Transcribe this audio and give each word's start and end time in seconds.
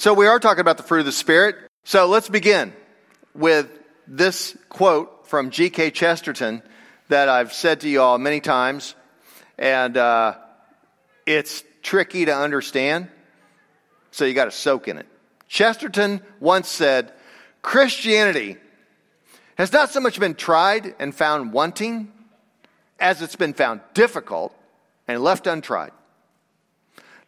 So, 0.00 0.14
we 0.14 0.26
are 0.26 0.40
talking 0.40 0.62
about 0.62 0.78
the 0.78 0.82
fruit 0.82 1.00
of 1.00 1.04
the 1.04 1.12
Spirit. 1.12 1.56
So, 1.84 2.06
let's 2.06 2.30
begin 2.30 2.72
with 3.34 3.68
this 4.06 4.56
quote 4.70 5.26
from 5.26 5.50
G.K. 5.50 5.90
Chesterton 5.90 6.62
that 7.08 7.28
I've 7.28 7.52
said 7.52 7.82
to 7.82 7.88
you 7.90 8.00
all 8.00 8.16
many 8.16 8.40
times, 8.40 8.94
and 9.58 9.98
uh, 9.98 10.38
it's 11.26 11.62
tricky 11.82 12.24
to 12.24 12.34
understand, 12.34 13.08
so 14.10 14.24
you 14.24 14.32
got 14.32 14.46
to 14.46 14.52
soak 14.52 14.88
in 14.88 14.96
it. 14.96 15.06
Chesterton 15.48 16.22
once 16.40 16.70
said, 16.70 17.12
Christianity 17.60 18.56
has 19.56 19.70
not 19.70 19.90
so 19.90 20.00
much 20.00 20.18
been 20.18 20.34
tried 20.34 20.94
and 20.98 21.14
found 21.14 21.52
wanting 21.52 22.10
as 22.98 23.20
it's 23.20 23.36
been 23.36 23.52
found 23.52 23.82
difficult 23.92 24.56
and 25.06 25.22
left 25.22 25.46
untried. 25.46 25.92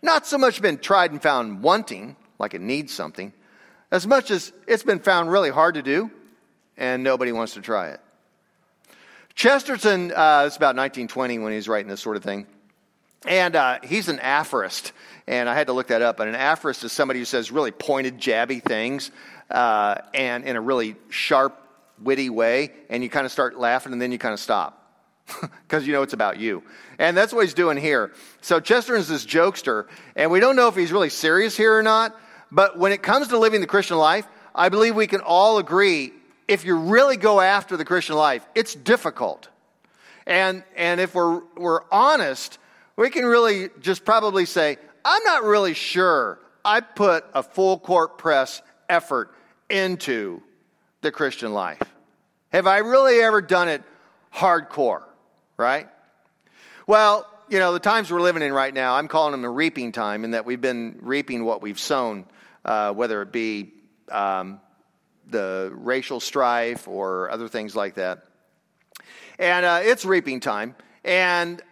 Not 0.01 0.27
so 0.27 0.39
much 0.39 0.63
been 0.63 0.79
tried 0.79 1.11
and 1.11 1.21
found 1.21 1.63
wanting, 1.63 2.17
like 2.43 2.53
it 2.53 2.61
needs 2.61 2.93
something, 2.93 3.33
as 3.91 4.07
much 4.07 4.31
as 4.31 4.53
it's 4.67 4.83
been 4.83 4.99
found 4.99 5.31
really 5.31 5.51
hard 5.51 5.75
to 5.75 5.83
do 5.83 6.11
and 6.77 7.03
nobody 7.03 7.33
wants 7.33 7.55
to 7.55 7.61
try 7.61 7.89
it. 7.89 8.01
Chesterton, 9.35 10.13
uh, 10.13 10.45
it's 10.47 10.57
about 10.57 10.77
1920 10.77 11.39
when 11.39 11.53
he's 11.53 11.69
writing 11.69 11.89
this 11.89 12.01
sort 12.01 12.17
of 12.17 12.23
thing. 12.23 12.47
And 13.27 13.55
uh, 13.55 13.79
he's 13.83 14.09
an 14.09 14.19
aphorist. 14.19 14.93
And 15.27 15.49
I 15.49 15.55
had 15.55 15.69
to 15.69 15.73
look 15.73 15.89
that 15.89 16.03
up. 16.03 16.21
And 16.21 16.29
an 16.29 16.35
aphorist 16.35 16.85
is 16.85 16.93
somebody 16.93 17.21
who 17.21 17.25
says 17.25 17.51
really 17.53 17.71
pointed, 17.71 18.19
jabby 18.19 18.63
things 18.63 19.11
uh, 19.51 19.97
and 20.13 20.45
in 20.45 20.57
a 20.57 20.61
really 20.61 20.97
sharp, 21.09 21.59
witty 22.03 22.31
way. 22.31 22.73
And 22.91 23.03
you 23.03 23.09
kind 23.09 23.25
of 23.25 23.33
start 23.33 23.59
laughing 23.59 23.93
and 23.93 24.03
then 24.03 24.11
you 24.11 24.19
kind 24.19 24.35
of 24.35 24.41
stop 24.41 24.93
because 25.63 25.87
you 25.87 25.93
know 25.93 26.03
it's 26.03 26.15
about 26.15 26.39
you. 26.39 26.63
And 26.99 27.17
that's 27.17 27.33
what 27.33 27.45
he's 27.45 27.55
doing 27.55 27.77
here. 27.77 28.13
So 28.41 28.59
Chesterton's 28.59 29.09
this 29.09 29.25
jokester. 29.25 29.87
And 30.17 30.31
we 30.31 30.41
don't 30.41 30.57
know 30.57 30.69
if 30.69 30.75
he's 30.75 30.93
really 30.93 31.11
serious 31.11 31.57
here 31.57 31.79
or 31.79 31.83
not. 31.83 32.19
But 32.53 32.79
when 32.79 32.93
it 32.93 33.03
comes 33.03 33.29
to 33.29 33.39
living 33.39 33.63
the 33.63 33.67
Christian 33.67 33.97
life, 33.97 34.29
I 34.55 34.69
believe 34.69 34.95
we 34.95 35.07
can 35.07 35.23
all 35.23 35.59
agree 35.59 36.13
if 36.47 36.67
you 36.67 36.77
really 36.77 37.17
go 37.17 37.41
after 37.41 37.79
the 37.79 37.85
Christian 37.85 38.15
life, 38.15 38.47
it's 38.55 38.75
difficult. 38.75 39.49
And, 40.27 40.63
and 40.77 41.01
if 41.01 41.15
we're, 41.15 41.41
we're 41.57 41.81
honest, 41.91 42.59
we 42.95 43.09
can 43.09 43.25
really 43.25 43.71
just 43.81 44.05
probably 44.05 44.45
say, 44.45 44.77
I'm 45.03 45.25
not 45.25 45.45
really 45.45 45.73
sure 45.73 46.39
I 46.65 46.81
put 46.81 47.25
a 47.33 47.43
full 47.43 47.79
court 47.79 48.19
press 48.19 48.61
effort 48.89 49.35
into 49.71 50.43
the 51.01 51.11
Christian 51.11 51.55
life. 51.55 51.83
Have 52.53 52.67
I 52.67 52.79
really 52.79 53.21
ever 53.21 53.41
done 53.41 53.69
it 53.69 53.83
hardcore, 54.33 55.03
right? 55.57 55.89
Well, 56.87 57.27
you 57.49 57.59
know, 57.59 57.73
the 57.73 57.81
times 57.81 58.11
we're 58.11 58.21
living 58.21 58.43
in 58.43 58.53
right 58.53 58.73
now, 58.73 58.95
I'm 58.95 59.09
calling 59.09 59.33
them 59.33 59.45
a 59.45 59.51
reaping 59.51 59.93
time, 59.93 60.25
in 60.25 60.33
that 60.33 60.45
we've 60.45 60.61
been 60.61 60.99
reaping 61.01 61.45
what 61.45 61.63
we've 61.63 61.79
sown, 61.79 62.27
uh, 62.65 62.93
whether 62.93 63.23
it 63.23 63.33
be 63.33 63.73
um, 64.11 64.61
the 65.29 65.71
racial 65.75 66.21
strife 66.21 66.87
or 66.89 67.31
other 67.31 67.49
things 67.49 67.75
like 67.75 67.95
that. 67.95 68.25
And 69.39 69.65
uh, 69.65 69.81
it's 69.83 70.05
reaping 70.05 70.41
time. 70.41 70.77
And, 71.05 71.63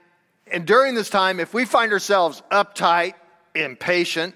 and 0.50 0.66
during 0.66 0.94
this 0.94 1.10
time, 1.10 1.40
if 1.40 1.54
we 1.54 1.64
find 1.64 1.92
ourselves 1.92 2.42
uptight, 2.50 3.14
impatient, 3.54 4.34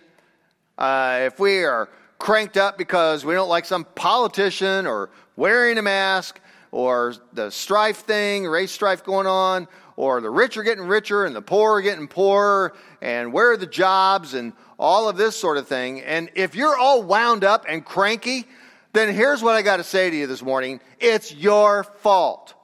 uh, 0.79 1.21
if 1.23 1.39
we 1.39 1.65
are 1.65 1.89
cranked 2.19 2.57
up 2.57 2.79
because 2.79 3.25
we 3.25 3.35
don't 3.35 3.49
like 3.49 3.65
some 3.65 3.85
politician 3.95 4.87
or 4.87 5.11
wearing 5.37 5.79
a 5.79 5.83
mask 5.83 6.41
or 6.71 7.15
the 7.33 7.51
strife 7.51 7.99
thing, 7.99 8.47
race 8.47 8.73
strife 8.73 9.05
going 9.05 9.27
on, 9.27 9.69
or 9.97 10.21
the 10.21 10.31
rich 10.31 10.57
are 10.57 10.63
getting 10.63 10.85
richer 10.85 11.25
and 11.25 11.35
the 11.35 11.43
poor 11.43 11.79
are 11.79 11.83
getting 11.83 12.09
poorer, 12.09 12.75
and 13.01 13.33
where 13.33 13.53
are 13.53 13.57
the 13.57 13.67
jobs 13.67 14.35
and 14.35 14.53
all 14.79 15.09
of 15.09 15.17
this 15.17 15.37
sort 15.37 15.57
of 15.57 15.69
thing. 15.69 16.03
And 16.03 16.31
if 16.35 16.55
you're 16.55 16.77
all 16.77 17.03
wound 17.03 17.45
up 17.45 17.65
and 17.69 17.85
cranky, 17.85 18.47
then 18.93 19.15
here's 19.15 19.43
what 19.43 19.55
I 19.55 19.63
got 19.63 19.79
to 19.79 19.85
say 19.85 20.11
to 20.11 20.17
you 20.17 20.27
this 20.27 20.43
morning 20.43 20.81
it's 21.01 21.33
your 21.35 21.85
fault. 21.85 22.55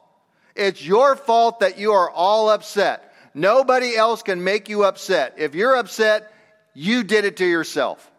It's 0.57 0.85
your 0.85 1.17
fault 1.17 1.61
that 1.61 1.79
you 1.79 1.93
are 1.93 2.11
all 2.11 2.51
upset. 2.51 3.15
Nobody 3.35 3.97
else 3.97 4.23
can 4.23 4.43
make 4.43 4.69
you 4.69 4.85
upset. 4.85 5.35
If 5.39 5.55
you're 5.55 5.77
upset, 5.77 6.33
you 6.75 7.05
did 7.05 7.25
it 7.25 7.37
to 7.39 7.47
yourself. 7.47 8.11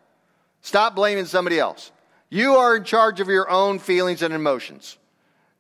Stop 0.62 0.96
blaming 0.96 1.26
somebody 1.26 1.60
else. 1.60 1.92
You 2.30 2.56
are 2.56 2.78
in 2.78 2.86
charge 2.86 3.20
of 3.20 3.28
your 3.28 3.50
own 3.50 3.80
feelings 3.80 4.22
and 4.22 4.34
emotions. 4.34 4.98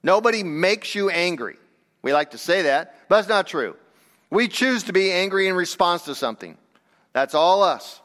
Nobody 0.03 0.43
makes 0.43 0.95
you 0.95 1.09
angry. 1.09 1.57
We 2.01 2.13
like 2.13 2.31
to 2.31 2.37
say 2.37 2.63
that, 2.63 2.95
but 3.07 3.17
that's 3.17 3.29
not 3.29 3.47
true. 3.47 3.75
We 4.29 4.47
choose 4.47 4.83
to 4.83 4.93
be 4.93 5.11
angry 5.11 5.47
in 5.47 5.55
response 5.55 6.03
to 6.03 6.15
something. 6.15 6.57
That's 7.13 7.35
all 7.35 7.63
us. 7.63 8.01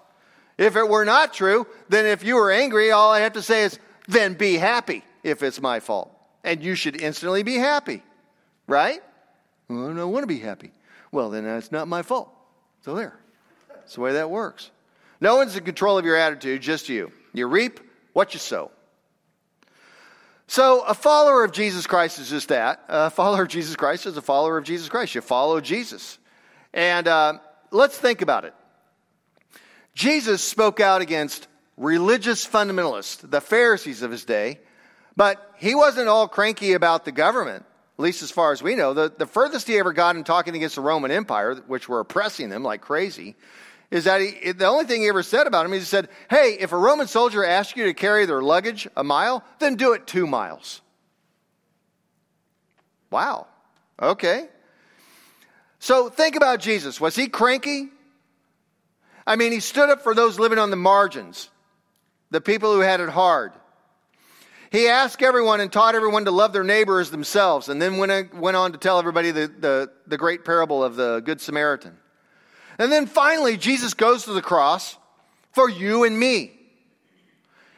If 0.59 0.77
it 0.77 0.89
were 0.89 1.05
not 1.05 1.33
true, 1.33 1.67
then 1.89 2.07
if 2.07 2.25
you 2.25 2.37
were 2.37 2.51
angry, 2.51 2.91
all 2.91 3.13
I 3.13 3.21
have 3.21 3.35
to 3.35 3.43
say 3.43 3.65
is, 3.65 3.79
then 4.09 4.35
be 4.35 4.55
happy 4.55 5.03
if 5.23 5.43
it's 5.43 5.61
my 5.61 5.81
fault. 5.81 6.11
And 6.45 6.63
you 6.63 6.75
should 6.75 7.01
instantly 7.01 7.43
be 7.43 7.57
happy, 7.57 8.03
right? 8.67 9.03
Well, 9.69 9.91
I 9.91 9.95
don't 9.95 10.13
want 10.13 10.23
to 10.23 10.29
be 10.29 10.39
happy. 10.39 10.73
Well, 11.13 11.31
then 11.31 11.45
it's 11.45 11.73
not 11.73 11.89
my 11.89 12.03
fault. 12.03 12.33
So 12.83 12.95
there. 12.95 13.19
That's 13.69 13.95
the 13.95 14.01
way 14.01 14.13
that 14.15 14.31
works. 14.31 14.71
No 15.21 15.37
one's 15.37 15.57
in 15.57 15.65
control 15.65 15.99
of 15.99 16.05
your 16.05 16.17
attitude, 16.17 16.63
just 16.63 16.89
you. 16.89 17.13
You 17.33 17.47
reap 17.47 17.81
what 18.13 18.35
you 18.35 18.41
sow. 18.41 18.71
So, 20.49 20.83
a 20.83 20.95
follower 20.95 21.43
of 21.43 21.51
Jesus 21.51 21.87
Christ 21.87 22.21
is 22.21 22.31
just 22.31 22.49
that. 22.49 22.85
A 22.89 23.11
follower 23.11 23.43
of 23.43 23.49
Jesus 23.49 23.75
Christ 23.75 24.07
is 24.07 24.17
a 24.17 24.23
follower 24.23 24.59
of 24.59 24.65
Jesus 24.65 24.89
Christ. 24.89 25.15
You 25.15 25.21
follow 25.21 25.61
Jesus. 25.61 26.19
And 26.73 27.09
uh, 27.09 27.39
let's 27.73 27.99
think 27.99 28.23
about 28.23 28.45
it. 28.45 28.55
Jesus 29.95 30.45
spoke 30.45 30.79
out 30.79 31.01
against 31.01 31.49
religious 31.77 32.47
fundamentalists, 32.47 33.29
the 33.29 33.41
Pharisees 33.41 34.03
of 34.03 34.11
his 34.11 34.25
day, 34.25 34.61
but 35.17 35.53
he 35.57 35.75
wasn't 35.75 36.09
all 36.09 36.29
cranky 36.29 36.75
about 36.75 37.05
the 37.05 37.13
government, 37.13 37.65
at 37.99 38.03
least 38.03 38.23
as 38.23 38.31
far 38.31 38.53
as 38.53 38.63
we 38.63 38.77
know. 38.77 38.95
The, 38.95 39.13
the 39.17 39.27
furthest 39.27 39.67
he 39.67 39.79
ever 39.79 39.93
got 39.93 40.15
in 40.15 40.23
talking 40.23 40.55
against 40.55 40.77
the 40.77 40.81
Roman 40.83 41.11
Empire, 41.11 41.57
which 41.67 41.89
were 41.89 42.01
oppressing 42.01 42.51
them 42.51 42.63
like 42.63 42.83
crazy, 42.83 43.35
is 43.91 44.05
that 44.05 44.21
he, 44.21 44.53
the 44.53 44.67
only 44.67 44.85
thing 44.85 45.03
he 45.03 45.09
ever 45.09 45.23
said 45.23 45.47
about 45.47 45.65
him 45.67 45.73
is 45.73 45.83
he 45.83 45.87
said, 45.87 46.09
Hey, 46.29 46.57
if 46.59 46.73
a 46.73 46.77
Roman 46.77 47.07
soldier 47.07 47.45
asks 47.45 47.77
you 47.77 47.85
to 47.85 47.95
carry 47.95 48.27
their 48.27 48.43
luggage 48.43 48.89
a 48.97 49.05
mile, 49.05 49.45
then 49.59 49.77
do 49.77 49.93
it 49.93 50.07
two 50.07 50.27
miles. 50.27 50.81
Wow. 53.11 53.47
Okay. 54.01 54.49
So 55.79 56.09
think 56.09 56.37
about 56.37 56.61
Jesus. 56.61 57.01
Was 57.01 57.15
he 57.15 57.29
cranky? 57.29 57.89
I 59.27 59.37
mean, 59.37 59.53
he 59.53 59.61
stood 59.61 59.91
up 59.91 60.03
for 60.03 60.15
those 60.15 60.39
living 60.39 60.59
on 60.59 60.71
the 60.71 60.77
margins 60.77 61.51
the 62.31 62.41
people 62.41 62.73
who 62.73 62.81
had 62.81 63.01
it 63.01 63.09
hard. 63.09 63.53
He 64.71 64.89
asked 64.89 65.23
everyone 65.23 65.61
and 65.61 65.73
taught 65.73 65.95
everyone 65.95 66.25
to 66.25 66.31
love 66.31 66.53
their 66.53 66.65
neighbor 66.65 67.01
as 67.01 67.11
themselves, 67.11 67.69
and 67.69 67.81
then 67.81 67.99
went, 67.99 68.35
went 68.35 68.57
on 68.57 68.73
to 68.73 68.79
tell 68.79 68.99
everybody 68.99 69.31
the, 69.31 69.47
the, 69.47 69.93
the 70.07 70.19
great 70.19 70.45
parable 70.45 70.83
of 70.83 70.97
the 70.97 71.21
Good 71.21 71.41
Samaritan. 71.41 71.97
And 72.79 72.93
then 72.93 73.07
finally, 73.07 73.57
Jesus 73.57 73.95
goes 73.95 74.25
to 74.25 74.33
the 74.33 74.43
cross 74.43 74.97
for 75.53 75.69
you 75.69 76.05
and 76.05 76.19
me. 76.19 76.53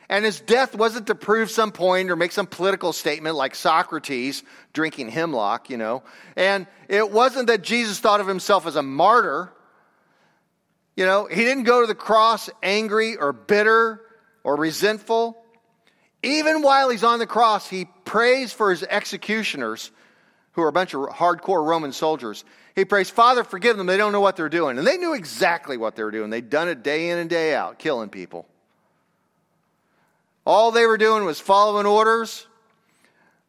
And 0.09 0.25
his 0.25 0.41
death 0.41 0.75
wasn't 0.75 1.09
to 1.09 1.15
prove 1.15 1.51
some 1.51 1.71
point 1.71 2.11
or 2.11 2.17
make 2.17 2.33
some 2.33 2.47
political 2.47 2.93
statement 2.93 3.37
like 3.37 3.55
Socrates 3.55 4.43
drinking 4.73 5.11
hemlock, 5.11 5.69
you 5.69 5.77
know. 5.77 6.03
And 6.35 6.67
it 6.89 7.11
wasn't 7.11 7.49
that 7.49 7.63
Jesus 7.63 8.01
thought 8.01 8.21
of 8.21 8.27
himself 8.27 8.67
as 8.67 8.77
a 8.77 8.83
martyr. 8.83 9.53
You 10.97 11.05
know, 11.05 11.27
he 11.27 11.45
didn't 11.45 11.65
go 11.65 11.83
to 11.83 11.87
the 11.87 11.95
cross 11.95 12.49
angry 12.63 13.17
or 13.17 13.33
bitter 13.33 14.01
or 14.43 14.57
resentful. 14.57 15.37
Even 16.23 16.63
while 16.63 16.89
he's 16.89 17.05
on 17.05 17.19
the 17.19 17.27
cross, 17.27 17.69
he 17.69 17.87
prays 18.05 18.53
for 18.53 18.71
his 18.71 18.83
executioners, 18.83 19.91
who 20.59 20.65
are 20.65 20.69
a 20.69 20.73
bunch 20.73 20.93
of 20.93 21.03
hardcore 21.03 21.65
Roman 21.65 21.93
soldiers. 21.93 22.45
He 22.75 22.85
prays, 22.85 23.09
Father, 23.09 23.45
forgive 23.45 23.77
them. 23.77 23.87
They 23.87 23.97
don't 23.97 24.11
know 24.11 24.21
what 24.21 24.35
they're 24.35 24.49
doing. 24.49 24.77
And 24.77 24.85
they 24.85 24.97
knew 24.97 25.15
exactly 25.15 25.77
what 25.77 25.95
they 25.95 26.03
were 26.03 26.11
doing. 26.11 26.31
They'd 26.31 26.51
done 26.51 26.69
it 26.69 26.83
day 26.83 27.11
in 27.11 27.19
and 27.19 27.31
day 27.31 27.55
out, 27.55 27.79
killing 27.79 28.09
people. 28.09 28.45
All 30.45 30.73
they 30.73 30.85
were 30.85 30.99
doing 30.99 31.25
was 31.25 31.39
following 31.39 31.87
orders, 31.87 32.49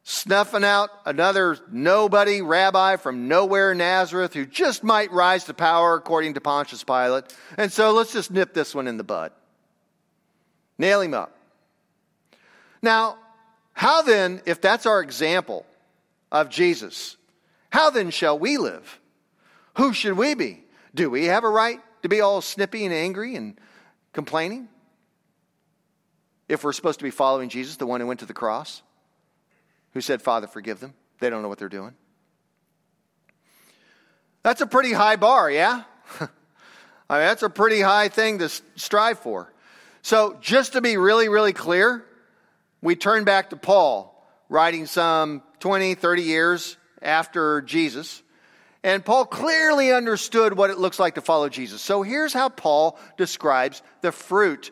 snuffing 0.03 0.63
out 0.63 0.91
another 1.03 1.57
nobody 1.71 2.43
rabbi 2.43 2.97
from 2.97 3.27
nowhere, 3.27 3.73
Nazareth, 3.73 4.35
who 4.35 4.45
just 4.45 4.83
might 4.83 5.11
rise 5.11 5.45
to 5.45 5.55
power 5.55 5.95
according 5.95 6.35
to 6.35 6.41
Pontius 6.41 6.83
Pilate. 6.83 7.23
And 7.57 7.71
so 7.71 7.91
let's 7.91 8.13
just 8.13 8.29
nip 8.29 8.53
this 8.53 8.75
one 8.75 8.87
in 8.87 8.97
the 8.97 9.03
bud. 9.03 9.31
Nail 10.77 11.01
him 11.01 11.15
up. 11.15 11.35
Now, 12.83 13.17
how 13.73 14.03
then, 14.03 14.43
if 14.45 14.61
that's 14.61 14.85
our 14.85 15.01
example 15.01 15.65
of 16.31 16.49
Jesus, 16.49 17.17
how 17.69 17.89
then 17.89 18.09
shall 18.11 18.37
we 18.37 18.57
live? 18.57 18.99
Who 19.77 19.93
should 19.93 20.17
we 20.17 20.33
be? 20.33 20.63
Do 20.93 21.09
we 21.09 21.25
have 21.25 21.43
a 21.43 21.49
right 21.49 21.79
to 22.03 22.09
be 22.09 22.21
all 22.21 22.41
snippy 22.41 22.85
and 22.85 22.93
angry 22.93 23.35
and 23.35 23.59
complaining? 24.13 24.67
If 26.47 26.63
we're 26.63 26.73
supposed 26.73 26.99
to 26.99 27.03
be 27.03 27.11
following 27.11 27.49
Jesus, 27.49 27.77
the 27.77 27.85
one 27.85 28.01
who 28.01 28.07
went 28.07 28.21
to 28.21 28.25
the 28.25 28.33
cross, 28.33 28.81
who 29.93 30.01
said, 30.01 30.21
Father, 30.21 30.47
forgive 30.47 30.79
them. 30.79 30.93
They 31.19 31.29
don't 31.29 31.41
know 31.41 31.47
what 31.47 31.59
they're 31.59 31.69
doing. 31.69 31.93
That's 34.41 34.61
a 34.61 34.67
pretty 34.67 34.93
high 34.93 35.15
bar, 35.15 35.51
yeah? 35.51 35.83
I 36.19 37.17
mean, 37.17 37.27
that's 37.27 37.43
a 37.43 37.49
pretty 37.49 37.81
high 37.81 38.09
thing 38.09 38.39
to 38.39 38.49
strive 38.75 39.19
for. 39.19 39.51
So, 40.01 40.37
just 40.41 40.73
to 40.73 40.81
be 40.81 40.97
really, 40.97 41.27
really 41.27 41.53
clear, 41.53 42.05
we 42.81 42.95
turn 42.95 43.25
back 43.25 43.49
to 43.49 43.57
Paul, 43.57 44.27
writing 44.47 44.85
some 44.85 45.43
20, 45.59 45.95
30 45.95 46.21
years 46.21 46.77
after 47.01 47.61
Jesus. 47.61 48.21
And 48.83 49.03
Paul 49.03 49.25
clearly 49.25 49.91
understood 49.91 50.55
what 50.55 50.69
it 50.69 50.77
looks 50.77 50.99
like 50.99 51.15
to 51.15 51.21
follow 51.21 51.49
Jesus. 51.49 51.81
So 51.81 52.01
here's 52.01 52.33
how 52.33 52.49
Paul 52.49 52.97
describes 53.17 53.81
the 54.01 54.11
fruit, 54.11 54.71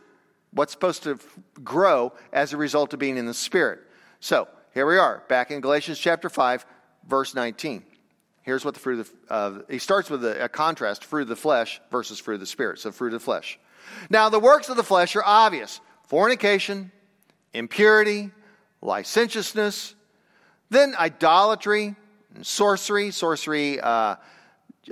what's 0.51 0.71
supposed 0.71 1.03
to 1.03 1.19
grow 1.63 2.13
as 2.31 2.53
a 2.53 2.57
result 2.57 2.93
of 2.93 2.99
being 2.99 3.17
in 3.17 3.25
the 3.25 3.33
Spirit. 3.33 3.79
So 4.19 4.47
here 4.73 4.85
we 4.85 4.97
are, 4.97 5.23
back 5.27 5.51
in 5.51 5.59
Galatians 5.59 5.99
chapter 5.99 6.29
5, 6.29 6.65
verse 7.07 7.35
19. 7.35 7.83
Here's 8.43 8.63
what 8.63 8.75
the 8.75 8.79
fruit 8.79 9.01
of 9.01 9.11
the, 9.27 9.33
uh, 9.33 9.59
he 9.69 9.77
starts 9.77 10.09
with 10.09 10.23
a, 10.23 10.45
a 10.45 10.49
contrast 10.49 11.03
fruit 11.03 11.23
of 11.23 11.27
the 11.27 11.35
flesh 11.35 11.81
versus 11.91 12.17
fruit 12.17 12.35
of 12.35 12.39
the 12.39 12.45
Spirit. 12.45 12.79
So, 12.79 12.93
fruit 12.93 13.07
of 13.07 13.19
the 13.19 13.25
flesh. 13.25 13.59
Now, 14.09 14.29
the 14.29 14.39
works 14.39 14.69
of 14.69 14.77
the 14.77 14.83
flesh 14.83 15.17
are 15.17 15.23
obvious 15.25 15.81
fornication, 16.07 16.93
impurity, 17.53 18.31
licentiousness, 18.81 19.95
then 20.69 20.95
idolatry, 20.95 21.95
sorcery. 22.41 23.11
Sorcery, 23.11 23.79
uh, 23.79 24.15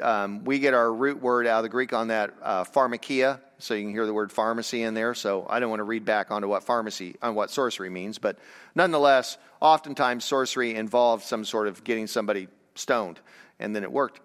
um, 0.02 0.44
we 0.44 0.60
get 0.60 0.74
our 0.74 0.92
root 0.92 1.22
word 1.22 1.48
out 1.48 1.58
of 1.60 1.64
the 1.64 1.70
Greek 1.70 1.94
on 1.94 2.10
that, 2.10 2.34
uh, 2.42 2.64
pharmakia. 2.64 3.40
So 3.58 3.74
you 3.74 3.84
can 3.84 3.92
hear 3.92 4.06
the 4.06 4.14
word 4.14 4.32
pharmacy 4.32 4.84
in 4.84 4.94
there. 4.94 5.14
So 5.14 5.46
I 5.50 5.60
don't 5.60 5.70
want 5.70 5.80
to 5.80 5.86
read 5.86 6.06
back 6.06 6.32
onto 6.32 6.48
what 6.48 6.64
pharmacy, 6.64 7.16
on 7.22 7.36
what 7.36 7.52
sorcery 7.52 7.90
means, 7.90 8.18
but 8.18 8.38
nonetheless, 8.76 9.38
oftentimes 9.62 10.26
sorcery 10.26 10.76
involves 10.76 11.26
some 11.26 11.46
sort 11.46 11.68
of 11.68 11.84
getting 11.84 12.08
somebody 12.08 12.48
stoned, 12.76 13.20
and 13.60 13.76
then 13.76 13.84
it 13.84 13.92
worked. 13.92 14.20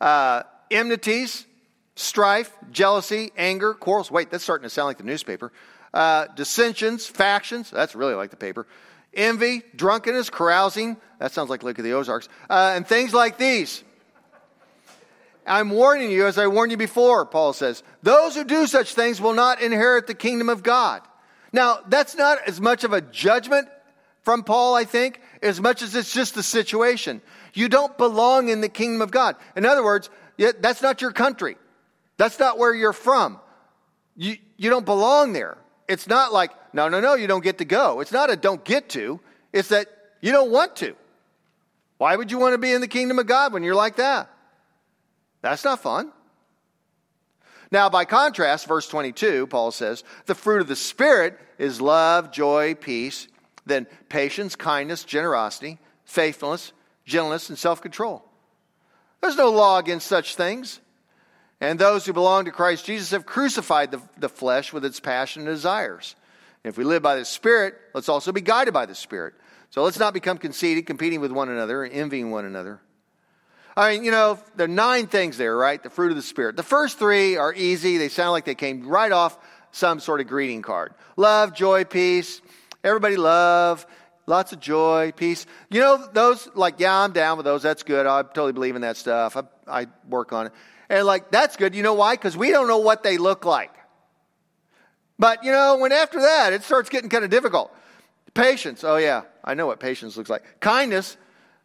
Uh, 0.00 0.42
enmities, 0.70 1.44
strife, 1.96 2.50
jealousy, 2.70 3.30
anger, 3.36 3.74
quarrels. 3.74 4.10
Wait, 4.10 4.30
that's 4.30 4.44
starting 4.44 4.62
to 4.62 4.70
sound 4.70 4.86
like 4.86 4.98
the 4.98 5.04
newspaper. 5.04 5.52
Uh, 5.92 6.26
dissensions, 6.34 7.06
factions. 7.06 7.70
That's 7.70 7.94
really 7.94 8.14
like 8.14 8.30
the 8.30 8.36
paper 8.36 8.66
envy, 9.14 9.62
drunkenness, 9.74 10.30
carousing. 10.30 10.96
That 11.18 11.32
sounds 11.32 11.50
like 11.50 11.62
Lake 11.62 11.78
of 11.78 11.84
the 11.84 11.92
Ozarks. 11.92 12.28
Uh, 12.48 12.72
and 12.74 12.86
things 12.86 13.12
like 13.12 13.38
these. 13.38 13.82
I'm 15.46 15.70
warning 15.70 16.10
you, 16.10 16.26
as 16.26 16.36
I 16.36 16.46
warned 16.46 16.70
you 16.70 16.76
before, 16.76 17.24
Paul 17.24 17.52
says, 17.54 17.82
those 18.02 18.34
who 18.34 18.44
do 18.44 18.66
such 18.66 18.94
things 18.94 19.20
will 19.20 19.32
not 19.32 19.62
inherit 19.62 20.06
the 20.06 20.14
kingdom 20.14 20.48
of 20.48 20.62
God. 20.62 21.02
Now, 21.52 21.80
that's 21.88 22.14
not 22.14 22.38
as 22.46 22.60
much 22.60 22.84
of 22.84 22.92
a 22.92 23.00
judgment 23.00 23.68
from 24.22 24.42
Paul, 24.42 24.74
I 24.74 24.84
think, 24.84 25.22
as 25.42 25.58
much 25.58 25.80
as 25.80 25.94
it's 25.94 26.12
just 26.12 26.34
the 26.34 26.42
situation. 26.42 27.22
You 27.54 27.70
don't 27.70 27.96
belong 27.96 28.50
in 28.50 28.60
the 28.60 28.68
kingdom 28.68 29.00
of 29.00 29.10
God. 29.10 29.36
In 29.56 29.64
other 29.64 29.82
words, 29.82 30.10
that's 30.36 30.82
not 30.82 31.00
your 31.00 31.12
country. 31.12 31.56
That's 32.18 32.38
not 32.38 32.58
where 32.58 32.74
you're 32.74 32.92
from. 32.92 33.40
You, 34.16 34.36
you 34.58 34.68
don't 34.68 34.84
belong 34.84 35.32
there. 35.32 35.56
It's 35.88 36.06
not 36.06 36.32
like, 36.32 36.52
no, 36.74 36.88
no, 36.88 37.00
no, 37.00 37.14
you 37.14 37.26
don't 37.26 37.42
get 37.42 37.58
to 37.58 37.64
go. 37.64 38.00
It's 38.00 38.12
not 38.12 38.30
a 38.30 38.36
don't 38.36 38.62
get 38.64 38.90
to, 38.90 39.20
it's 39.52 39.68
that 39.68 39.88
you 40.20 40.32
don't 40.32 40.50
want 40.50 40.76
to. 40.76 40.94
Why 41.96 42.14
would 42.14 42.30
you 42.30 42.38
want 42.38 42.54
to 42.54 42.58
be 42.58 42.72
in 42.72 42.80
the 42.80 42.88
kingdom 42.88 43.18
of 43.18 43.26
God 43.26 43.52
when 43.52 43.62
you're 43.62 43.74
like 43.74 43.96
that? 43.96 44.30
That's 45.42 45.64
not 45.64 45.80
fun. 45.80 46.12
Now, 47.70 47.90
by 47.90 48.04
contrast, 48.04 48.66
verse 48.66 48.88
22, 48.88 49.46
Paul 49.48 49.72
says, 49.72 50.04
the 50.26 50.34
fruit 50.34 50.60
of 50.60 50.68
the 50.68 50.76
Spirit 50.76 51.38
is 51.58 51.80
love, 51.80 52.30
joy, 52.30 52.74
peace, 52.74 53.28
then 53.66 53.86
patience, 54.08 54.56
kindness, 54.56 55.04
generosity, 55.04 55.78
faithfulness, 56.04 56.72
gentleness, 57.04 57.48
and 57.48 57.58
self 57.58 57.82
control. 57.82 58.24
There's 59.20 59.36
no 59.36 59.50
law 59.50 59.78
against 59.78 60.06
such 60.06 60.36
things. 60.36 60.80
And 61.60 61.78
those 61.78 62.06
who 62.06 62.12
belong 62.12 62.44
to 62.44 62.52
Christ 62.52 62.86
Jesus 62.86 63.10
have 63.10 63.26
crucified 63.26 63.90
the, 63.90 64.00
the 64.16 64.28
flesh 64.28 64.72
with 64.72 64.84
its 64.84 65.00
passion 65.00 65.42
and 65.42 65.50
desires. 65.50 66.14
if 66.64 66.76
we 66.76 66.84
live 66.84 67.02
by 67.02 67.16
the 67.16 67.24
Spirit, 67.24 67.74
let's 67.94 68.08
also 68.08 68.30
be 68.32 68.40
guided 68.40 68.74
by 68.74 68.86
the 68.86 68.94
Spirit. 68.94 69.34
So 69.70 69.82
let's 69.82 69.98
not 69.98 70.14
become 70.14 70.38
conceited, 70.38 70.86
competing 70.86 71.20
with 71.20 71.32
one 71.32 71.48
another, 71.48 71.84
envying 71.84 72.30
one 72.30 72.44
another. 72.44 72.80
I 73.76 73.92
mean, 73.92 74.04
you 74.04 74.10
know, 74.10 74.38
there 74.56 74.64
are 74.64 74.68
nine 74.68 75.06
things 75.06 75.36
there, 75.36 75.56
right? 75.56 75.80
The 75.82 75.90
fruit 75.90 76.10
of 76.10 76.16
the 76.16 76.22
Spirit. 76.22 76.56
The 76.56 76.62
first 76.62 76.98
three 76.98 77.36
are 77.36 77.52
easy. 77.54 77.98
They 77.98 78.08
sound 78.08 78.32
like 78.32 78.44
they 78.44 78.54
came 78.54 78.86
right 78.88 79.12
off 79.12 79.38
some 79.70 80.00
sort 80.00 80.20
of 80.20 80.26
greeting 80.26 80.62
card 80.62 80.94
love, 81.16 81.54
joy, 81.54 81.84
peace. 81.84 82.40
Everybody 82.84 83.16
love, 83.16 83.86
lots 84.26 84.52
of 84.52 84.60
joy, 84.60 85.12
peace. 85.16 85.46
You 85.68 85.80
know, 85.80 86.08
those, 86.12 86.48
like, 86.54 86.76
yeah, 86.78 87.02
I'm 87.02 87.12
down 87.12 87.36
with 87.36 87.44
those. 87.44 87.62
That's 87.62 87.82
good. 87.82 88.06
I 88.06 88.22
totally 88.22 88.52
believe 88.52 88.76
in 88.76 88.82
that 88.82 88.96
stuff. 88.96 89.36
I, 89.36 89.42
I 89.66 89.86
work 90.08 90.32
on 90.32 90.46
it. 90.46 90.52
And 90.88 91.06
like, 91.06 91.30
that's 91.30 91.56
good. 91.56 91.74
You 91.74 91.82
know 91.82 91.94
why? 91.94 92.14
Because 92.14 92.36
we 92.36 92.50
don't 92.50 92.68
know 92.68 92.78
what 92.78 93.02
they 93.02 93.18
look 93.18 93.44
like. 93.44 93.74
But 95.18 95.44
you 95.44 95.52
know, 95.52 95.78
when 95.78 95.92
after 95.92 96.20
that, 96.20 96.52
it 96.52 96.62
starts 96.62 96.88
getting 96.88 97.10
kind 97.10 97.24
of 97.24 97.30
difficult. 97.30 97.74
Patience. 98.34 98.84
Oh, 98.84 98.96
yeah. 98.96 99.22
I 99.44 99.54
know 99.54 99.66
what 99.66 99.80
patience 99.80 100.16
looks 100.16 100.30
like. 100.30 100.60
Kindness. 100.60 101.16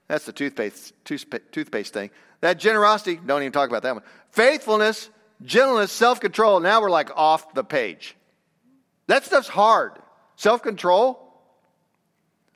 That's 0.08 0.26
the 0.26 0.34
toothpaste, 0.34 0.94
toothpaste 1.06 1.94
thing. 1.94 2.10
That 2.42 2.60
generosity. 2.60 3.20
Don't 3.26 3.42
even 3.42 3.54
talk 3.54 3.70
about 3.70 3.84
that 3.84 3.96
one. 3.96 4.04
Faithfulness, 4.32 5.10
gentleness, 5.44 5.92
self 5.92 6.20
control. 6.20 6.60
Now 6.60 6.82
we're 6.82 6.90
like 6.90 7.10
off 7.16 7.54
the 7.54 7.64
page. 7.64 8.16
That 9.08 9.24
stuff's 9.24 9.48
hard. 9.48 9.94
Self 10.36 10.62
control. 10.62 11.20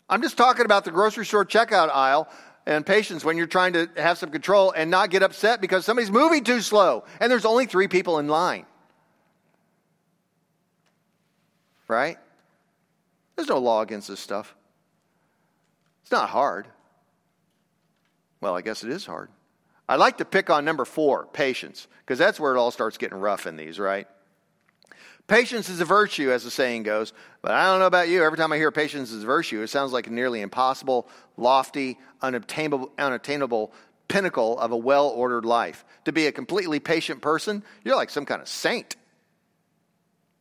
I'm 0.10 0.22
just 0.22 0.38
talking 0.38 0.66
about 0.66 0.86
the 0.86 0.92
grocery 0.92 1.26
store 1.26 1.46
checkout 1.46 1.90
aisle 1.90 2.30
and 2.68 2.86
patience 2.86 3.24
when 3.24 3.38
you're 3.38 3.48
trying 3.48 3.74
to 3.74 3.90
have 3.96 4.18
some 4.18 4.30
control 4.30 4.72
and 4.72 4.92
not 4.92 5.10
get 5.10 5.24
upset 5.24 5.62
because 5.62 5.86
somebody's 5.86 6.12
moving 6.12 6.44
too 6.44 6.60
slow 6.60 7.06
and 7.22 7.32
there's 7.32 7.46
only 7.46 7.66
three 7.66 7.88
people 7.88 8.20
in 8.20 8.28
line. 8.28 8.66
Right? 11.88 12.18
There's 13.36 13.48
no 13.48 13.60
law 13.60 13.82
against 13.82 14.10
this 14.10 14.20
stuff. 14.20 14.54
It's 16.02 16.12
not 16.12 16.30
hard. 16.30 16.68
Well, 18.42 18.56
I 18.56 18.62
guess 18.62 18.84
it 18.84 18.92
is 18.92 19.06
hard. 19.06 19.30
I 19.88 19.96
like 19.96 20.18
to 20.18 20.26
pick 20.26 20.50
on 20.50 20.66
number 20.66 20.84
four, 20.84 21.26
patience, 21.28 21.88
because 22.02 22.20
that's 22.20 22.38
where 22.38 22.54
it 22.54 22.60
all 22.60 22.72
starts 22.72 22.98
getting 22.98 23.18
rough 23.18 23.48
in 23.48 23.56
these, 23.56 23.80
right? 23.80 24.08
Patience 25.28 25.68
is 25.68 25.82
a 25.82 25.86
virtue, 25.86 26.32
as 26.32 26.46
the 26.46 26.52
saying 26.52 26.84
goes, 26.84 27.12
but 27.42 27.52
I 27.52 27.66
don't 27.66 27.80
know 27.80 27.86
about 27.86 28.08
you. 28.08 28.24
Every 28.24 28.38
time 28.38 28.54
I 28.54 28.58
hear 28.58 28.72
patience 28.72 29.12
is 29.12 29.24
a 29.24 29.26
virtue, 29.26 29.62
it 29.62 29.68
sounds 29.68 29.92
like 29.92 30.08
a 30.08 30.10
nearly 30.10 30.40
impossible, 30.40 31.08
lofty, 31.36 32.00
unattainable, 32.22 32.92
unattainable 32.98 33.74
pinnacle 34.08 34.58
of 34.58 34.72
a 34.72 34.78
well 34.78 35.10
ordered 35.10 35.44
life. 35.44 35.84
To 36.06 36.14
be 36.14 36.28
a 36.28 36.32
completely 36.32 36.80
patient 36.80 37.22
person, 37.22 37.62
you're 37.84 37.98
like 37.98 38.10
some 38.10 38.26
kind 38.26 38.42
of 38.42 38.48
saint. 38.48 38.96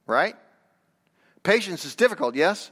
Right? 0.06 0.37
Patience 1.42 1.84
is 1.84 1.96
difficult, 1.96 2.37
yes? 2.37 2.70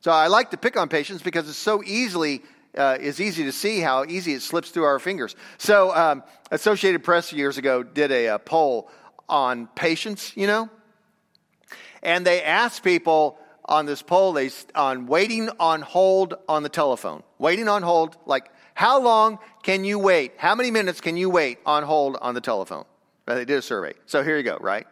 So 0.00 0.10
I 0.10 0.28
like 0.28 0.52
to 0.52 0.56
pick 0.56 0.78
on 0.78 0.88
patience 0.88 1.20
because 1.20 1.46
it's 1.46 1.58
so 1.58 1.82
easily 1.84 2.42
uh, 2.76 2.96
is 3.00 3.20
easy 3.20 3.44
to 3.44 3.52
see 3.52 3.80
how 3.80 4.04
easy 4.04 4.32
it 4.32 4.40
slips 4.40 4.70
through 4.70 4.84
our 4.84 4.98
fingers. 4.98 5.36
So, 5.58 5.94
um, 5.94 6.22
Associated 6.50 7.02
Press 7.02 7.32
years 7.32 7.58
ago 7.58 7.82
did 7.82 8.12
a, 8.12 8.26
a 8.28 8.38
poll 8.38 8.90
on 9.28 9.66
patience, 9.68 10.32
you 10.34 10.46
know, 10.46 10.70
and 12.02 12.26
they 12.26 12.42
asked 12.42 12.82
people 12.82 13.38
on 13.64 13.86
this 13.86 14.02
poll 14.02 14.32
they, 14.32 14.50
on 14.74 15.06
waiting 15.06 15.50
on 15.60 15.82
hold 15.82 16.34
on 16.48 16.62
the 16.62 16.68
telephone. 16.68 17.22
Waiting 17.38 17.68
on 17.68 17.82
hold, 17.82 18.16
like 18.26 18.50
how 18.74 19.00
long 19.00 19.38
can 19.62 19.84
you 19.84 19.98
wait? 19.98 20.32
How 20.36 20.54
many 20.54 20.70
minutes 20.70 21.00
can 21.00 21.16
you 21.16 21.28
wait 21.30 21.58
on 21.66 21.82
hold 21.82 22.16
on 22.20 22.34
the 22.34 22.40
telephone? 22.40 22.84
They 23.26 23.44
did 23.44 23.58
a 23.58 23.62
survey. 23.62 23.94
So 24.06 24.22
here 24.22 24.36
you 24.36 24.42
go, 24.42 24.56
right? 24.58 24.86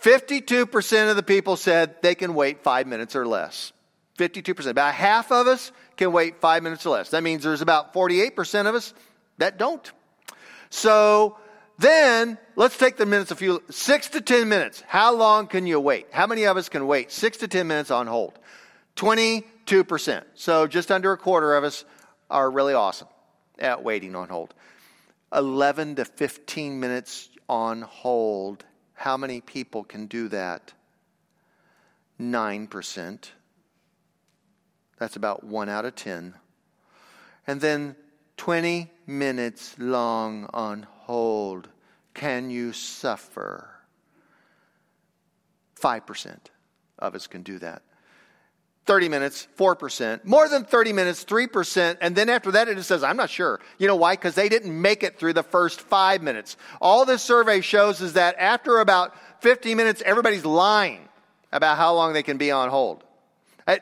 52% 0.00 1.10
of 1.10 1.16
the 1.16 1.22
people 1.22 1.56
said 1.56 2.02
they 2.02 2.16
can 2.16 2.34
wait 2.34 2.64
five 2.64 2.88
minutes 2.88 3.14
or 3.14 3.26
less. 3.26 3.72
52%. 4.18 4.66
About 4.66 4.94
half 4.94 5.30
of 5.30 5.46
us 5.46 5.70
can 5.96 6.12
wait 6.12 6.40
five 6.40 6.62
minutes 6.62 6.84
or 6.84 6.90
less. 6.90 7.10
That 7.10 7.22
means 7.22 7.44
there's 7.44 7.60
about 7.60 7.94
48% 7.94 8.66
of 8.66 8.74
us 8.74 8.92
that 9.38 9.58
don't. 9.58 9.90
So 10.70 11.38
then 11.78 12.38
let's 12.56 12.76
take 12.76 12.96
the 12.96 13.06
minutes 13.06 13.30
a 13.30 13.36
few, 13.36 13.62
six 13.70 14.08
to 14.10 14.20
10 14.20 14.48
minutes. 14.48 14.82
How 14.86 15.14
long 15.14 15.46
can 15.46 15.66
you 15.66 15.80
wait? 15.80 16.06
How 16.10 16.26
many 16.26 16.44
of 16.44 16.56
us 16.56 16.68
can 16.68 16.86
wait 16.86 17.10
six 17.10 17.38
to 17.38 17.48
10 17.48 17.66
minutes 17.66 17.90
on 17.90 18.06
hold? 18.06 18.38
22%. 18.96 20.24
So 20.34 20.66
just 20.66 20.90
under 20.90 21.12
a 21.12 21.16
quarter 21.16 21.56
of 21.56 21.64
us 21.64 21.84
are 22.30 22.50
really 22.50 22.74
awesome 22.74 23.08
at 23.58 23.82
waiting 23.82 24.14
on 24.14 24.28
hold. 24.28 24.54
11 25.32 25.96
to 25.96 26.04
15 26.04 26.78
minutes 26.78 27.30
on 27.48 27.82
hold. 27.82 28.64
How 28.94 29.16
many 29.16 29.40
people 29.40 29.82
can 29.84 30.06
do 30.06 30.28
that? 30.28 30.72
9%. 32.20 33.30
That's 34.98 35.16
about 35.16 35.42
one 35.42 35.68
out 35.68 35.84
of 35.84 35.94
10. 35.96 36.34
And 37.46 37.60
then 37.60 37.96
20 38.36 38.90
minutes 39.06 39.74
long 39.78 40.48
on 40.52 40.86
hold 41.12 41.68
can 42.14 42.48
you 42.48 42.72
suffer? 42.72 43.68
5% 45.78 46.38
of 46.98 47.14
us 47.14 47.26
can 47.26 47.42
do 47.42 47.58
that. 47.58 47.82
30 48.86 49.10
minutes, 49.10 49.46
4%. 49.58 50.24
More 50.24 50.48
than 50.48 50.64
30 50.64 50.92
minutes, 50.94 51.24
3%. 51.24 51.98
And 52.00 52.16
then 52.16 52.30
after 52.30 52.52
that, 52.52 52.68
it 52.68 52.76
just 52.76 52.88
says, 52.88 53.02
I'm 53.02 53.18
not 53.18 53.28
sure. 53.28 53.60
You 53.78 53.88
know 53.88 53.96
why? 53.96 54.14
Because 54.14 54.34
they 54.34 54.48
didn't 54.48 54.80
make 54.80 55.02
it 55.02 55.18
through 55.18 55.34
the 55.34 55.42
first 55.42 55.82
five 55.82 56.22
minutes. 56.22 56.56
All 56.80 57.04
this 57.04 57.22
survey 57.22 57.60
shows 57.60 58.00
is 58.00 58.14
that 58.14 58.36
after 58.38 58.78
about 58.78 59.14
15 59.42 59.76
minutes, 59.76 60.02
everybody's 60.06 60.46
lying 60.46 61.08
about 61.52 61.76
how 61.76 61.94
long 61.94 62.14
they 62.14 62.22
can 62.22 62.38
be 62.38 62.50
on 62.50 62.70
hold. 62.70 63.04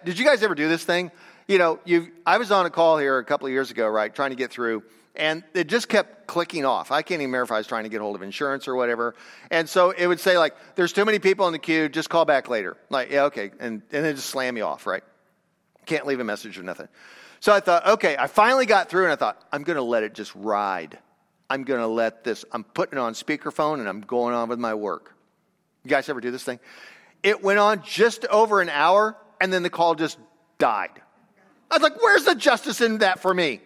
Did 0.05 0.19
you 0.19 0.25
guys 0.25 0.43
ever 0.43 0.57
do 0.57 0.69
this 0.69 0.85
thing? 0.85 1.13
You 1.51 1.59
know, 1.59 1.81
you 1.85 2.13
I 2.25 2.39
was 2.39 2.53
on 2.53 2.65
a 2.65 2.71
call 2.71 2.97
here 2.97 3.19
a 3.19 3.25
couple 3.25 3.49
of 3.49 3.53
years 3.53 3.73
ago, 3.73 3.89
right, 3.89 4.15
trying 4.15 4.31
to 4.31 4.37
get 4.37 4.53
through, 4.53 4.85
and 5.17 5.43
it 5.53 5.67
just 5.67 5.89
kept 5.89 6.29
clicking 6.29 6.65
off. 6.65 6.93
I 6.93 7.03
can't 7.03 7.21
even 7.21 7.33
remember 7.33 7.43
if 7.43 7.51
I 7.51 7.59
was 7.59 7.67
trying 7.67 7.83
to 7.83 7.89
get 7.89 8.01
hold 8.01 8.15
of 8.15 8.23
insurance 8.23 8.69
or 8.69 8.77
whatever. 8.77 9.17
And 9.51 9.69
so 9.69 9.91
it 9.91 10.07
would 10.07 10.21
say, 10.21 10.39
like, 10.39 10.55
there's 10.77 10.93
too 10.93 11.05
many 11.05 11.19
people 11.19 11.49
in 11.49 11.53
the 11.53 11.59
queue, 11.59 11.89
just 11.89 12.09
call 12.09 12.25
back 12.25 12.49
later. 12.49 12.77
Like, 12.89 13.11
yeah, 13.11 13.25
okay. 13.25 13.51
And, 13.59 13.83
and 13.91 14.05
then 14.05 14.15
just 14.15 14.29
slam 14.29 14.57
you 14.57 14.63
off, 14.63 14.87
right? 14.87 15.03
Can't 15.87 16.07
leave 16.07 16.21
a 16.21 16.25
message 16.25 16.57
or 16.57 16.63
nothing. 16.63 16.87
So 17.41 17.53
I 17.53 17.59
thought, 17.59 17.85
okay, 17.85 18.17
I 18.17 18.29
finally 18.29 18.67
got 18.67 18.89
through 18.89 19.03
and 19.03 19.13
I 19.13 19.17
thought, 19.17 19.43
I'm 19.51 19.65
going 19.65 19.75
to 19.75 19.83
let 19.83 20.05
it 20.05 20.15
just 20.15 20.33
ride. 20.37 21.01
I'm 21.51 21.65
going 21.65 21.81
to 21.81 21.89
let 21.89 22.23
this, 22.23 22.45
I'm 22.53 22.63
putting 22.63 22.97
it 22.97 23.01
on 23.01 23.15
speakerphone 23.15 23.81
and 23.81 23.89
I'm 23.89 24.03
going 24.03 24.37
on 24.37 24.49
with 24.49 24.61
my 24.61 24.75
work. 24.75 25.17
You 25.83 25.91
guys 25.91 26.09
ever 26.09 26.21
do 26.21 26.31
this 26.31 26.45
thing? 26.45 26.61
It 27.25 27.43
went 27.43 27.59
on 27.59 27.83
just 27.83 28.25
over 28.27 28.61
an 28.61 28.69
hour 28.69 29.17
and 29.41 29.53
then 29.53 29.65
the 29.65 29.71
call 29.71 29.97
just 29.97 30.17
died. 30.59 31.03
I 31.71 31.77
was 31.77 31.83
like, 31.83 32.03
where's 32.03 32.25
the 32.25 32.35
justice 32.35 32.81
in 32.81 32.99
that 32.99 33.21
for 33.21 33.33
me? 33.33 33.61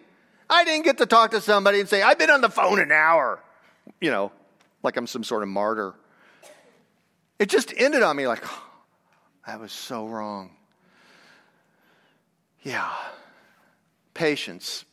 I 0.49 0.63
didn't 0.63 0.85
get 0.85 0.99
to 0.99 1.05
talk 1.05 1.31
to 1.31 1.41
somebody 1.41 1.79
and 1.79 1.89
say, 1.89 2.01
I've 2.01 2.19
been 2.19 2.29
on 2.29 2.41
the 2.41 2.49
phone 2.49 2.79
an 2.79 2.91
hour, 2.91 3.41
you 3.99 4.11
know, 4.11 4.31
like 4.83 4.95
I'm 4.95 5.07
some 5.07 5.23
sort 5.23 5.41
of 5.41 5.49
martyr. 5.49 5.93
It 7.39 7.49
just 7.49 7.73
ended 7.75 8.03
on 8.03 8.15
me 8.15 8.27
like, 8.27 8.43
oh, 8.43 8.63
that 9.47 9.59
was 9.59 9.71
so 9.71 10.07
wrong. 10.07 10.51
Yeah. 12.61 12.91
Patience. 14.13 14.85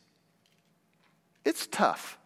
It's 1.45 1.67
tough. 1.67 2.17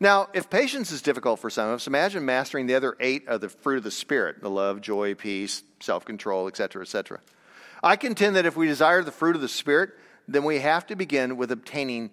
Now, 0.00 0.28
if 0.34 0.50
patience 0.50 0.90
is 0.90 1.02
difficult 1.02 1.40
for 1.40 1.50
some 1.50 1.68
of 1.68 1.76
us, 1.76 1.86
imagine 1.86 2.24
mastering 2.24 2.66
the 2.66 2.74
other 2.74 2.96
eight 3.00 3.28
of 3.28 3.40
the 3.40 3.48
fruit 3.48 3.78
of 3.78 3.84
the 3.84 3.90
Spirit 3.90 4.42
the 4.42 4.50
love, 4.50 4.80
joy, 4.80 5.14
peace, 5.14 5.62
self 5.80 6.04
control, 6.04 6.48
etc., 6.48 6.82
etc. 6.82 7.20
I 7.84 7.96
contend 7.96 8.36
that 8.36 8.46
if 8.46 8.56
we 8.56 8.66
desire 8.66 9.02
the 9.02 9.12
fruit 9.12 9.36
of 9.36 9.42
the 9.42 9.48
Spirit, 9.48 9.90
then 10.26 10.42
we 10.42 10.58
have 10.60 10.86
to 10.86 10.96
begin 10.96 11.36
with 11.36 11.52
obtaining 11.52 12.10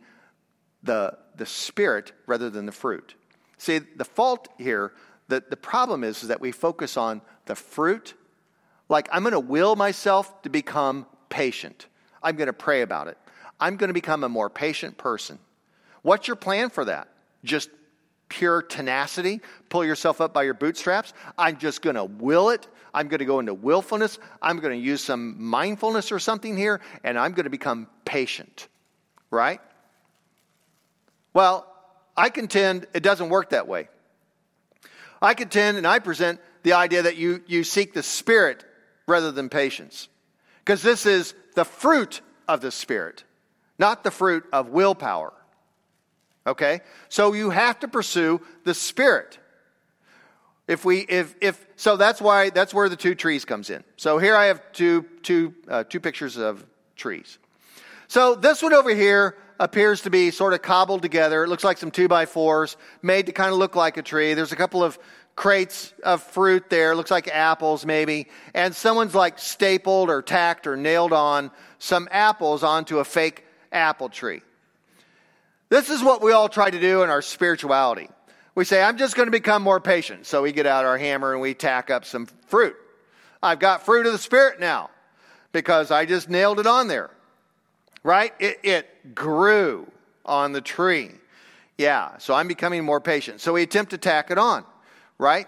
the, 0.83 1.17
the 1.35 1.45
Spirit 1.45 2.11
rather 2.27 2.49
than 2.49 2.65
the 2.65 2.73
fruit. 2.73 3.15
See, 3.57 3.79
the 3.79 4.03
fault 4.03 4.49
here, 4.57 4.91
the, 5.29 5.41
the 5.49 5.55
problem 5.55 6.03
is, 6.03 6.23
is 6.23 6.27
that 6.27 6.41
we 6.41 6.51
focus 6.51 6.97
on 6.97 7.21
the 7.45 7.55
fruit. 7.55 8.15
Like, 8.89 9.07
I'm 9.13 9.23
going 9.23 9.31
to 9.31 9.39
will 9.39 9.77
myself 9.77 10.41
to 10.41 10.49
become 10.49 11.05
patient. 11.29 11.87
I'm 12.21 12.35
going 12.35 12.47
to 12.47 12.53
pray 12.53 12.81
about 12.81 13.07
it. 13.07 13.17
I'm 13.57 13.77
going 13.77 13.87
to 13.87 13.93
become 13.93 14.25
a 14.25 14.29
more 14.29 14.49
patient 14.49 14.97
person. 14.97 15.39
What's 16.01 16.27
your 16.27 16.35
plan 16.35 16.69
for 16.69 16.83
that? 16.83 17.07
Just 17.45 17.69
pure 18.31 18.61
tenacity? 18.63 19.41
Pull 19.69 19.85
yourself 19.85 20.21
up 20.21 20.33
by 20.33 20.43
your 20.43 20.53
bootstraps? 20.55 21.13
I'm 21.37 21.57
just 21.57 21.81
going 21.81 21.95
to 21.95 22.05
will 22.05 22.49
it 22.49 22.67
I'm 22.93 23.07
going 23.07 23.19
to 23.19 23.25
go 23.25 23.39
into 23.39 23.53
willfulness. 23.53 24.19
I'm 24.41 24.59
going 24.59 24.77
to 24.77 24.85
use 24.85 25.01
some 25.03 25.41
mindfulness 25.41 26.11
or 26.11 26.19
something 26.19 26.57
here, 26.57 26.81
and 27.03 27.17
I'm 27.17 27.31
going 27.31 27.45
to 27.45 27.49
become 27.49 27.87
patient. 28.05 28.67
Right? 29.29 29.61
Well, 31.33 31.65
I 32.17 32.29
contend 32.29 32.87
it 32.93 33.03
doesn't 33.03 33.29
work 33.29 33.51
that 33.51 33.67
way. 33.67 33.87
I 35.21 35.33
contend 35.33 35.77
and 35.77 35.87
I 35.87 35.99
present 35.99 36.41
the 36.63 36.73
idea 36.73 37.03
that 37.03 37.15
you, 37.15 37.43
you 37.47 37.63
seek 37.63 37.93
the 37.93 38.03
Spirit 38.03 38.65
rather 39.07 39.31
than 39.31 39.49
patience. 39.49 40.09
Because 40.59 40.81
this 40.81 41.05
is 41.05 41.33
the 41.55 41.63
fruit 41.63 42.21
of 42.47 42.61
the 42.61 42.71
Spirit, 42.71 43.23
not 43.79 44.03
the 44.03 44.11
fruit 44.11 44.43
of 44.51 44.69
willpower. 44.69 45.31
Okay? 46.45 46.81
So 47.09 47.33
you 47.33 47.49
have 47.49 47.79
to 47.79 47.87
pursue 47.87 48.41
the 48.63 48.73
Spirit. 48.73 49.37
If 50.67 50.85
we, 50.85 50.99
if, 50.99 51.35
if, 51.41 51.65
so 51.75 51.97
that's 51.97 52.21
why, 52.21 52.49
that's 52.49 52.73
where 52.73 52.87
the 52.87 52.95
two 52.95 53.15
trees 53.15 53.45
comes 53.45 53.69
in. 53.69 53.83
So 53.97 54.17
here 54.17 54.35
I 54.35 54.45
have 54.45 54.61
two, 54.71 55.05
two, 55.23 55.53
uh, 55.67 55.83
two 55.83 55.99
pictures 55.99 56.37
of 56.37 56.65
trees. 56.95 57.39
So 58.07 58.35
this 58.35 58.61
one 58.61 58.73
over 58.73 58.93
here 58.93 59.37
appears 59.59 60.01
to 60.01 60.09
be 60.09 60.31
sort 60.31 60.53
of 60.53 60.61
cobbled 60.61 61.01
together. 61.01 61.43
It 61.43 61.47
looks 61.47 61.63
like 61.63 61.77
some 61.77 61.91
two 61.91 62.07
by 62.07 62.25
fours 62.25 62.77
made 63.01 63.27
to 63.27 63.31
kind 63.31 63.51
of 63.51 63.57
look 63.57 63.75
like 63.75 63.97
a 63.97 64.01
tree. 64.01 64.33
There's 64.33 64.51
a 64.51 64.55
couple 64.55 64.83
of 64.83 64.97
crates 65.35 65.93
of 66.03 66.21
fruit 66.21 66.69
there. 66.69 66.95
Looks 66.95 67.11
like 67.11 67.27
apples 67.27 67.85
maybe. 67.85 68.27
And 68.53 68.75
someone's 68.75 69.15
like 69.15 69.39
stapled 69.39 70.09
or 70.09 70.21
tacked 70.21 70.67
or 70.67 70.75
nailed 70.75 71.13
on 71.13 71.51
some 71.79 72.07
apples 72.11 72.63
onto 72.63 72.99
a 72.99 73.05
fake 73.05 73.45
apple 73.71 74.09
tree. 74.09 74.41
This 75.71 75.89
is 75.89 76.03
what 76.03 76.21
we 76.21 76.33
all 76.33 76.49
try 76.49 76.69
to 76.69 76.79
do 76.79 77.01
in 77.01 77.09
our 77.09 77.23
spirituality 77.23 78.09
we 78.55 78.65
say, 78.65 78.81
I'm 78.81 78.97
just 78.97 79.15
going 79.15 79.27
to 79.27 79.31
become 79.31 79.61
more 79.61 79.79
patient. 79.79 80.25
So 80.25 80.41
we 80.41 80.51
get 80.51 80.65
out 80.65 80.85
our 80.85 80.97
hammer 80.97 81.33
and 81.33 81.41
we 81.41 81.53
tack 81.53 81.89
up 81.89 82.05
some 82.05 82.27
fruit. 82.47 82.75
I've 83.41 83.59
got 83.59 83.85
fruit 83.85 84.05
of 84.05 84.11
the 84.11 84.17
Spirit 84.17 84.59
now 84.59 84.89
because 85.51 85.89
I 85.91 86.05
just 86.05 86.29
nailed 86.29 86.59
it 86.59 86.67
on 86.67 86.87
there. 86.87 87.09
Right? 88.03 88.33
It, 88.39 88.59
it 88.63 89.15
grew 89.15 89.89
on 90.25 90.51
the 90.51 90.61
tree. 90.61 91.11
Yeah, 91.77 92.17
so 92.17 92.33
I'm 92.33 92.47
becoming 92.47 92.83
more 92.83 92.99
patient. 92.99 93.41
So 93.41 93.53
we 93.53 93.63
attempt 93.63 93.91
to 93.91 93.97
tack 93.97 94.31
it 94.31 94.37
on, 94.37 94.65
right? 95.17 95.47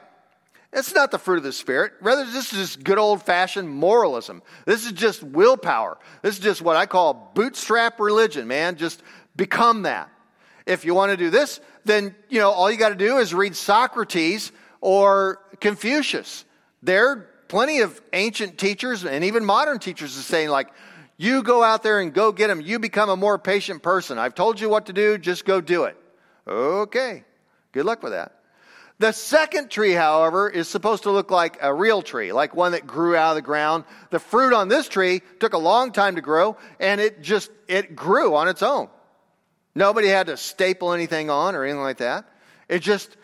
It's 0.71 0.95
not 0.95 1.11
the 1.11 1.19
fruit 1.19 1.37
of 1.37 1.43
the 1.43 1.51
Spirit. 1.51 1.93
Rather, 2.01 2.25
this 2.25 2.51
is 2.51 2.59
just 2.59 2.83
good 2.83 2.97
old 2.97 3.21
fashioned 3.21 3.69
moralism. 3.69 4.41
This 4.65 4.85
is 4.85 4.93
just 4.93 5.21
willpower. 5.21 5.97
This 6.21 6.35
is 6.35 6.39
just 6.39 6.61
what 6.61 6.75
I 6.75 6.85
call 6.87 7.31
bootstrap 7.35 7.99
religion, 7.99 8.47
man. 8.47 8.77
Just 8.77 9.03
become 9.35 9.83
that. 9.83 10.09
If 10.65 10.85
you 10.85 10.93
want 10.93 11.11
to 11.11 11.17
do 11.17 11.29
this, 11.29 11.59
then, 11.85 12.15
you 12.29 12.39
know, 12.39 12.51
all 12.51 12.71
you 12.71 12.77
got 12.77 12.89
to 12.89 12.95
do 12.95 13.17
is 13.17 13.33
read 13.33 13.55
Socrates 13.55 14.51
or 14.81 15.39
Confucius. 15.59 16.45
There 16.81 17.09
are 17.09 17.29
plenty 17.47 17.81
of 17.81 18.01
ancient 18.13 18.57
teachers 18.57 19.03
and 19.05 19.23
even 19.25 19.45
modern 19.45 19.79
teachers 19.79 20.17
are 20.17 20.21
saying, 20.21 20.49
like, 20.49 20.69
you 21.17 21.43
go 21.43 21.63
out 21.63 21.83
there 21.83 21.99
and 21.99 22.13
go 22.13 22.31
get 22.31 22.47
them. 22.47 22.61
You 22.61 22.79
become 22.79 23.09
a 23.09 23.15
more 23.15 23.37
patient 23.37 23.83
person. 23.83 24.17
I've 24.17 24.35
told 24.35 24.59
you 24.59 24.69
what 24.69 24.87
to 24.87 24.93
do, 24.93 25.17
just 25.17 25.45
go 25.45 25.61
do 25.61 25.83
it. 25.83 25.97
Okay, 26.47 27.23
good 27.71 27.85
luck 27.85 28.03
with 28.03 28.13
that. 28.13 28.39
The 28.99 29.11
second 29.11 29.69
tree, 29.69 29.93
however, 29.93 30.49
is 30.49 30.67
supposed 30.67 31.03
to 31.03 31.11
look 31.11 31.31
like 31.31 31.57
a 31.61 31.73
real 31.73 32.01
tree, 32.01 32.31
like 32.31 32.55
one 32.55 32.73
that 32.73 32.85
grew 32.85 33.15
out 33.15 33.31
of 33.31 33.35
the 33.35 33.41
ground. 33.41 33.85
The 34.11 34.19
fruit 34.19 34.53
on 34.53 34.67
this 34.67 34.87
tree 34.87 35.21
took 35.39 35.53
a 35.53 35.57
long 35.57 35.91
time 35.91 36.15
to 36.15 36.21
grow, 36.21 36.57
and 36.79 37.01
it 37.01 37.21
just 37.21 37.49
it 37.67 37.95
grew 37.95 38.35
on 38.35 38.47
its 38.47 38.61
own. 38.61 38.87
Nobody 39.75 40.07
had 40.07 40.27
to 40.27 40.37
staple 40.37 40.93
anything 40.93 41.29
on 41.29 41.55
or 41.55 41.63
anything 41.63 41.81
like 41.81 41.97
that. 41.97 42.25
It 42.69 42.79
just, 42.79 43.15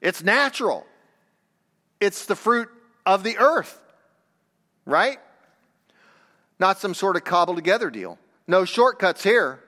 it's 0.00 0.22
natural. 0.22 0.86
It's 2.00 2.26
the 2.26 2.36
fruit 2.36 2.68
of 3.04 3.22
the 3.22 3.38
earth, 3.38 3.78
right? 4.86 5.18
Not 6.58 6.78
some 6.78 6.94
sort 6.94 7.16
of 7.16 7.24
cobbled 7.24 7.56
together 7.56 7.90
deal. 7.90 8.18
No 8.46 8.64
shortcuts 8.64 9.22
here. 9.22 9.60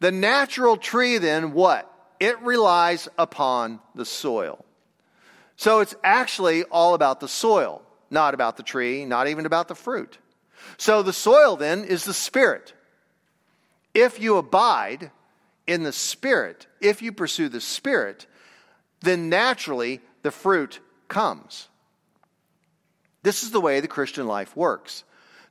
The 0.00 0.12
natural 0.12 0.76
tree, 0.76 1.18
then, 1.18 1.52
what? 1.52 1.90
It 2.20 2.40
relies 2.40 3.08
upon 3.18 3.80
the 3.94 4.04
soil. 4.04 4.64
So 5.56 5.80
it's 5.80 5.94
actually 6.04 6.64
all 6.64 6.94
about 6.94 7.20
the 7.20 7.28
soil, 7.28 7.82
not 8.10 8.34
about 8.34 8.56
the 8.56 8.62
tree, 8.62 9.04
not 9.04 9.28
even 9.28 9.46
about 9.46 9.68
the 9.68 9.74
fruit. 9.74 10.18
So 10.76 11.02
the 11.02 11.12
soil, 11.12 11.56
then, 11.56 11.84
is 11.84 12.04
the 12.04 12.14
spirit. 12.14 12.74
If 13.96 14.20
you 14.20 14.36
abide 14.36 15.10
in 15.66 15.82
the 15.82 15.90
Spirit, 15.90 16.66
if 16.82 17.00
you 17.00 17.12
pursue 17.12 17.48
the 17.48 17.62
Spirit, 17.62 18.26
then 19.00 19.30
naturally 19.30 20.02
the 20.20 20.30
fruit 20.30 20.80
comes. 21.08 21.68
This 23.22 23.42
is 23.42 23.52
the 23.52 23.60
way 23.60 23.80
the 23.80 23.88
Christian 23.88 24.26
life 24.26 24.54
works. 24.54 25.02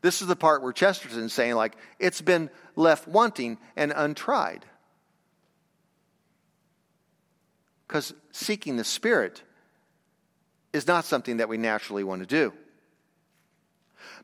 This 0.03 0.21
is 0.21 0.27
the 0.27 0.35
part 0.35 0.61
where 0.61 0.73
Chesterton's 0.73 1.33
saying, 1.33 1.55
like, 1.55 1.75
it's 1.97 2.21
been 2.21 2.51
left 2.75 3.07
wanting 3.07 3.57
and 3.75 3.91
untried. 3.95 4.63
Because 7.87 8.13
seeking 8.31 8.77
the 8.77 8.83
Spirit 8.83 9.41
is 10.71 10.85
not 10.85 11.05
something 11.05 11.37
that 11.37 11.49
we 11.49 11.57
naturally 11.57 12.03
want 12.03 12.21
to 12.21 12.27
do. 12.27 12.53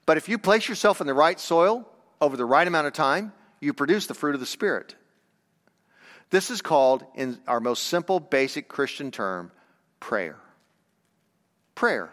But 0.06 0.18
if 0.18 0.30
you 0.30 0.38
place 0.38 0.70
yourself 0.70 1.02
in 1.02 1.08
the 1.08 1.16
right 1.16 1.40
soil 1.40 1.90
over 2.22 2.38
the 2.38 2.46
right 2.46 2.68
amount 2.68 2.86
of 2.86 2.94
time, 2.94 3.34
you 3.62 3.74
produce 3.74 4.08
the 4.08 4.14
fruit 4.14 4.34
of 4.34 4.42
the 4.42 4.46
Spirit. 4.46 4.96
This 6.32 6.50
is 6.50 6.62
called, 6.62 7.06
in 7.16 7.38
our 7.48 7.60
most 7.60 7.84
simple, 7.84 8.20
basic 8.20 8.68
Christian 8.68 9.12
term, 9.12 9.52
prayer. 10.00 10.38
Prayer. 11.76 12.10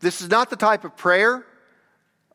This 0.00 0.22
is 0.22 0.30
not 0.30 0.48
the 0.48 0.56
type 0.56 0.84
of 0.84 0.96
prayer 0.96 1.44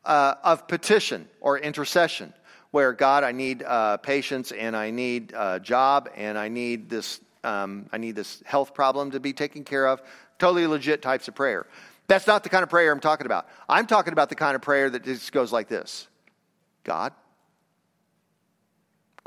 uh, 0.04 0.34
of 0.44 0.68
petition 0.68 1.28
or 1.40 1.58
intercession 1.58 2.32
where 2.70 2.92
God, 2.92 3.24
I 3.24 3.32
need 3.32 3.62
uh, 3.62 3.96
patience 3.96 4.52
and 4.52 4.76
I 4.76 4.90
need 4.90 5.32
a 5.36 5.58
job 5.58 6.10
and 6.14 6.36
I 6.38 6.48
need 6.48 6.88
this 6.88 7.20
um, 7.44 7.88
I 7.92 7.98
need 7.98 8.16
this 8.16 8.42
health 8.44 8.74
problem 8.74 9.12
to 9.12 9.20
be 9.20 9.32
taken 9.32 9.62
care 9.62 9.86
of. 9.86 10.02
Totally 10.40 10.66
legit 10.66 11.00
types 11.00 11.28
of 11.28 11.36
prayer. 11.36 11.64
That's 12.08 12.26
not 12.26 12.42
the 12.42 12.48
kind 12.48 12.64
of 12.64 12.68
prayer 12.68 12.90
I'm 12.92 12.98
talking 12.98 13.24
about. 13.24 13.46
I'm 13.68 13.86
talking 13.86 14.12
about 14.12 14.30
the 14.30 14.34
kind 14.34 14.56
of 14.56 14.62
prayer 14.62 14.90
that 14.90 15.04
just 15.04 15.30
goes 15.32 15.52
like 15.52 15.68
this 15.68 16.08
God? 16.82 17.12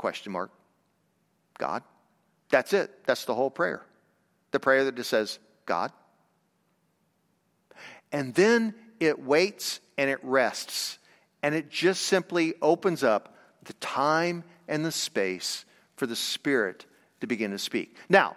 Question 0.00 0.32
mark. 0.32 0.50
God? 1.58 1.82
That's 2.48 2.72
it. 2.72 3.04
That's 3.04 3.26
the 3.26 3.34
whole 3.34 3.50
prayer. 3.50 3.84
The 4.50 4.58
prayer 4.58 4.86
that 4.86 4.94
just 4.94 5.10
says, 5.10 5.38
God. 5.66 5.92
And 8.10 8.34
then 8.34 8.74
it 8.98 9.22
waits 9.22 9.80
and 9.98 10.08
it 10.08 10.18
rests. 10.22 10.96
And 11.42 11.54
it 11.54 11.68
just 11.68 12.04
simply 12.04 12.54
opens 12.62 13.04
up 13.04 13.36
the 13.64 13.74
time 13.74 14.42
and 14.68 14.86
the 14.86 14.90
space 14.90 15.66
for 15.96 16.06
the 16.06 16.16
Spirit 16.16 16.86
to 17.20 17.26
begin 17.26 17.50
to 17.50 17.58
speak. 17.58 17.94
Now, 18.08 18.36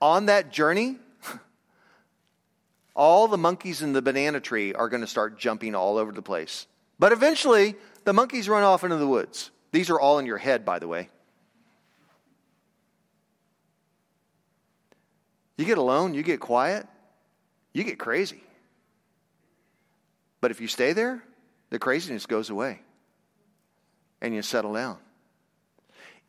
on 0.00 0.24
that 0.26 0.50
journey, 0.50 0.96
all 2.96 3.28
the 3.28 3.36
monkeys 3.36 3.82
in 3.82 3.92
the 3.92 4.00
banana 4.00 4.40
tree 4.40 4.72
are 4.72 4.88
going 4.88 5.02
to 5.02 5.06
start 5.06 5.38
jumping 5.38 5.74
all 5.74 5.98
over 5.98 6.10
the 6.10 6.22
place. 6.22 6.66
But 6.98 7.12
eventually, 7.12 7.74
the 8.04 8.14
monkeys 8.14 8.48
run 8.48 8.62
off 8.62 8.82
into 8.82 8.96
the 8.96 9.06
woods. 9.06 9.50
These 9.72 9.90
are 9.90 9.98
all 9.98 10.18
in 10.18 10.26
your 10.26 10.38
head, 10.38 10.64
by 10.64 10.78
the 10.78 10.86
way. 10.86 11.08
You 15.56 15.64
get 15.64 15.78
alone, 15.78 16.14
you 16.14 16.22
get 16.22 16.40
quiet, 16.40 16.86
you 17.72 17.84
get 17.84 17.98
crazy. 17.98 18.42
But 20.40 20.50
if 20.50 20.60
you 20.60 20.68
stay 20.68 20.92
there, 20.92 21.22
the 21.70 21.78
craziness 21.78 22.26
goes 22.26 22.50
away 22.50 22.80
and 24.20 24.34
you 24.34 24.42
settle 24.42 24.74
down. 24.74 24.98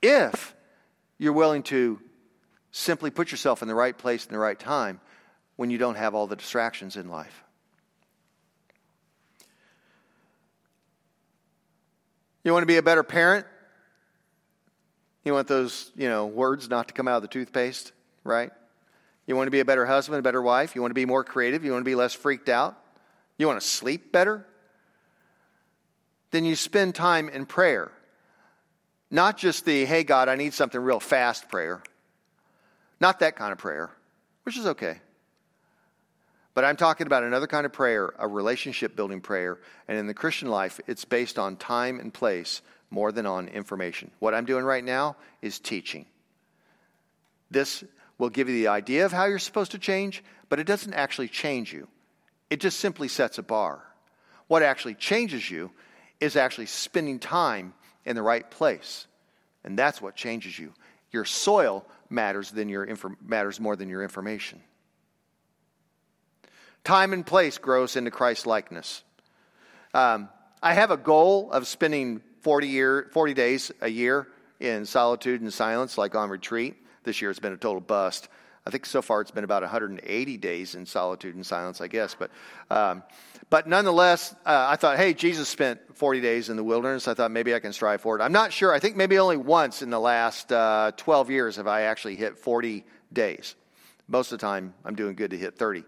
If 0.02 0.56
you're 1.18 1.34
willing 1.34 1.64
to 1.64 2.00
simply 2.72 3.12
put 3.12 3.32
yourself 3.32 3.62
in 3.62 3.68
the 3.68 3.76
right 3.76 3.98
place 3.98 4.26
in 4.26 4.32
the 4.32 4.40
right 4.40 4.60
time 4.60 5.00
when 5.56 5.70
you 5.70 5.78
don't 5.78 5.96
have 5.96 6.16
all 6.16 6.28
the 6.28 6.36
distractions 6.36 6.98
in 6.98 7.08
life. 7.08 7.43
You 12.44 12.52
want 12.52 12.64
to 12.64 12.68
be 12.68 12.78
a 12.78 12.84
better 12.84 13.04
parent? 13.04 13.46
You 15.24 15.34
want 15.34 15.48
those, 15.48 15.92
you 15.96 16.10
know, 16.10 16.26
words 16.26 16.70
not 16.70 16.90
to 16.90 16.94
come 16.94 17.08
out 17.08 17.18
of 17.18 17.22
the 17.22 17.30
toothpaste, 17.30 17.94
right? 18.24 18.52
You 19.26 19.36
want 19.36 19.48
to 19.48 19.52
be 19.52 19.62
a 19.62 19.66
better 19.66 19.86
husband, 19.86 20.20
a 20.20 20.22
better 20.22 20.42
wife? 20.42 20.76
You 20.76 20.82
want 20.82 20.92
to 20.92 20.96
be 20.96 21.06
more 21.06 21.24
creative? 21.24 21.64
You 21.64 21.72
want 21.72 21.82
to 21.82 21.90
be 21.90 21.96
less 21.96 22.14
freaked 22.14 22.50
out? 22.50 22.78
You 23.38 23.48
want 23.48 23.62
to 23.62 23.66
sleep 23.66 24.12
better? 24.12 24.46
Then 26.32 26.44
you 26.44 26.56
spend 26.56 26.96
time 26.96 27.30
in 27.30 27.46
prayer. 27.46 27.92
Not 29.10 29.38
just 29.38 29.66
the, 29.66 29.86
hey, 29.86 30.04
God, 30.04 30.28
I 30.28 30.36
need 30.36 30.54
something 30.54 30.82
real 30.82 31.00
fast 31.00 31.48
prayer. 31.48 31.82
Not 33.00 33.20
that 33.20 33.36
kind 33.36 33.52
of 33.52 33.60
prayer, 33.60 33.92
which 34.44 34.58
is 34.58 34.66
okay. 34.66 35.00
But 36.54 36.66
I'm 36.66 36.76
talking 36.76 37.08
about 37.08 37.24
another 37.24 37.48
kind 37.48 37.66
of 37.66 37.74
prayer, 37.74 38.14
a 38.20 38.28
relationship 38.28 38.96
building 38.96 39.22
prayer. 39.22 39.60
And 39.88 39.98
in 39.98 40.08
the 40.08 40.14
Christian 40.14 40.50
life, 40.50 40.80
it's 40.88 41.06
based 41.06 41.40
on 41.40 41.56
time 41.56 42.00
and 42.00 42.14
place 42.14 42.62
more 42.92 43.12
than 43.12 43.26
on 43.26 43.48
information. 43.48 44.12
What 44.20 44.36
I'm 44.36 44.46
doing 44.46 44.64
right 44.64 44.84
now 44.84 45.16
is 45.42 45.60
teaching. 45.60 46.06
This 47.50 47.84
will 48.18 48.30
give 48.30 48.50
you 48.50 48.56
the 48.56 48.68
idea 48.68 49.06
of 49.06 49.12
how 49.12 49.26
you're 49.26 49.40
supposed 49.40 49.72
to 49.72 49.80
change, 49.80 50.24
but 50.48 50.60
it 50.60 50.68
doesn't 50.68 50.94
actually 50.94 51.28
change 51.28 51.74
you. 51.74 51.88
It 52.50 52.60
just 52.60 52.80
simply 52.80 53.08
sets 53.08 53.40
a 53.40 53.44
bar. 53.44 53.84
What 54.48 54.62
actually 54.62 54.94
changes 54.94 55.50
you 55.50 55.72
is 56.20 56.36
actually 56.36 56.68
spending 56.68 57.18
time 57.18 57.74
in 58.06 58.16
the 58.16 58.22
right 58.22 58.50
place. 58.50 59.08
And 59.64 59.78
that's 59.78 60.02
what 60.02 60.16
changes 60.16 60.58
you. 60.60 60.74
Your 61.12 61.26
soil 61.26 61.86
matters, 62.10 62.52
than 62.52 62.70
your 62.70 62.84
inf- 62.84 63.06
matters 63.26 63.60
more 63.60 63.76
than 63.76 63.90
your 63.90 64.04
information. 64.04 64.62
Time 66.84 67.14
and 67.14 67.26
place 67.26 67.58
grows 67.58 67.96
into 67.96 68.12
Christ 68.12 68.46
likeness. 68.46 69.04
Um, 69.94 70.28
I 70.62 70.74
have 70.74 70.92
a 70.92 70.98
goal 70.98 71.52
of 71.52 71.66
spending 71.66 72.22
40, 72.42 72.68
year, 72.68 73.10
40 73.14 73.34
days 73.34 73.72
a 73.82 73.88
year 73.88 74.28
in 74.60 74.86
solitude 74.86 75.42
and 75.42 75.54
silence, 75.54 75.98
like 75.98 76.14
on 76.16 76.30
retreat. 76.30 76.76
This 77.04 77.22
year 77.22 77.30
has 77.30 77.40
been 77.40 77.54
a 77.54 77.58
total 77.58 77.80
bust. 77.80 78.28
I 78.66 78.70
think 78.70 78.86
so 78.86 79.02
far 79.02 79.22
it's 79.22 79.32
been 79.32 79.44
about 79.44 79.62
180 79.62 80.38
days 80.38 80.76
in 80.76 80.86
solitude 80.86 81.36
and 81.36 81.46
silence, 81.46 81.80
I 81.80 81.88
guess. 81.88 82.16
But, 82.16 82.32
um, 82.70 83.04
but 83.50 83.68
nonetheless, 83.68 84.34
uh, 84.46 84.68
I 84.70 84.76
thought, 84.76 84.98
hey, 84.98 85.14
Jesus 85.14 85.48
spent 85.48 85.80
40 85.96 86.22
days 86.22 86.50
in 86.50 86.58
the 86.58 86.64
wilderness. 86.64 87.08
I 87.08 87.14
thought 87.14 87.32
maybe 87.32 87.54
I 87.54 87.60
can 87.60 87.72
strive 87.72 88.02
for 88.02 88.18
it. 88.18 88.22
I'm 88.22 88.32
not 88.32 88.52
sure. 88.52 88.74
I 88.74 88.80
think 88.80 88.98
maybe 88.98 89.20
only 89.20 89.38
once 89.38 89.82
in 89.82 89.90
the 89.90 90.00
last 90.00 90.52
uh, 90.52 90.92
12 90.98 91.30
years 91.30 91.56
have 91.58 91.68
I 91.68 91.84
actually 91.84 92.16
hit 92.16 92.38
40 92.38 92.86
days. 93.12 93.56
Most 94.08 94.34
of 94.34 94.40
the 94.40 94.46
time, 94.46 94.74
I'm 94.84 94.96
doing 94.96 95.16
good 95.16 95.32
to 95.32 95.38
hit 95.38 95.58
30. 95.58 95.84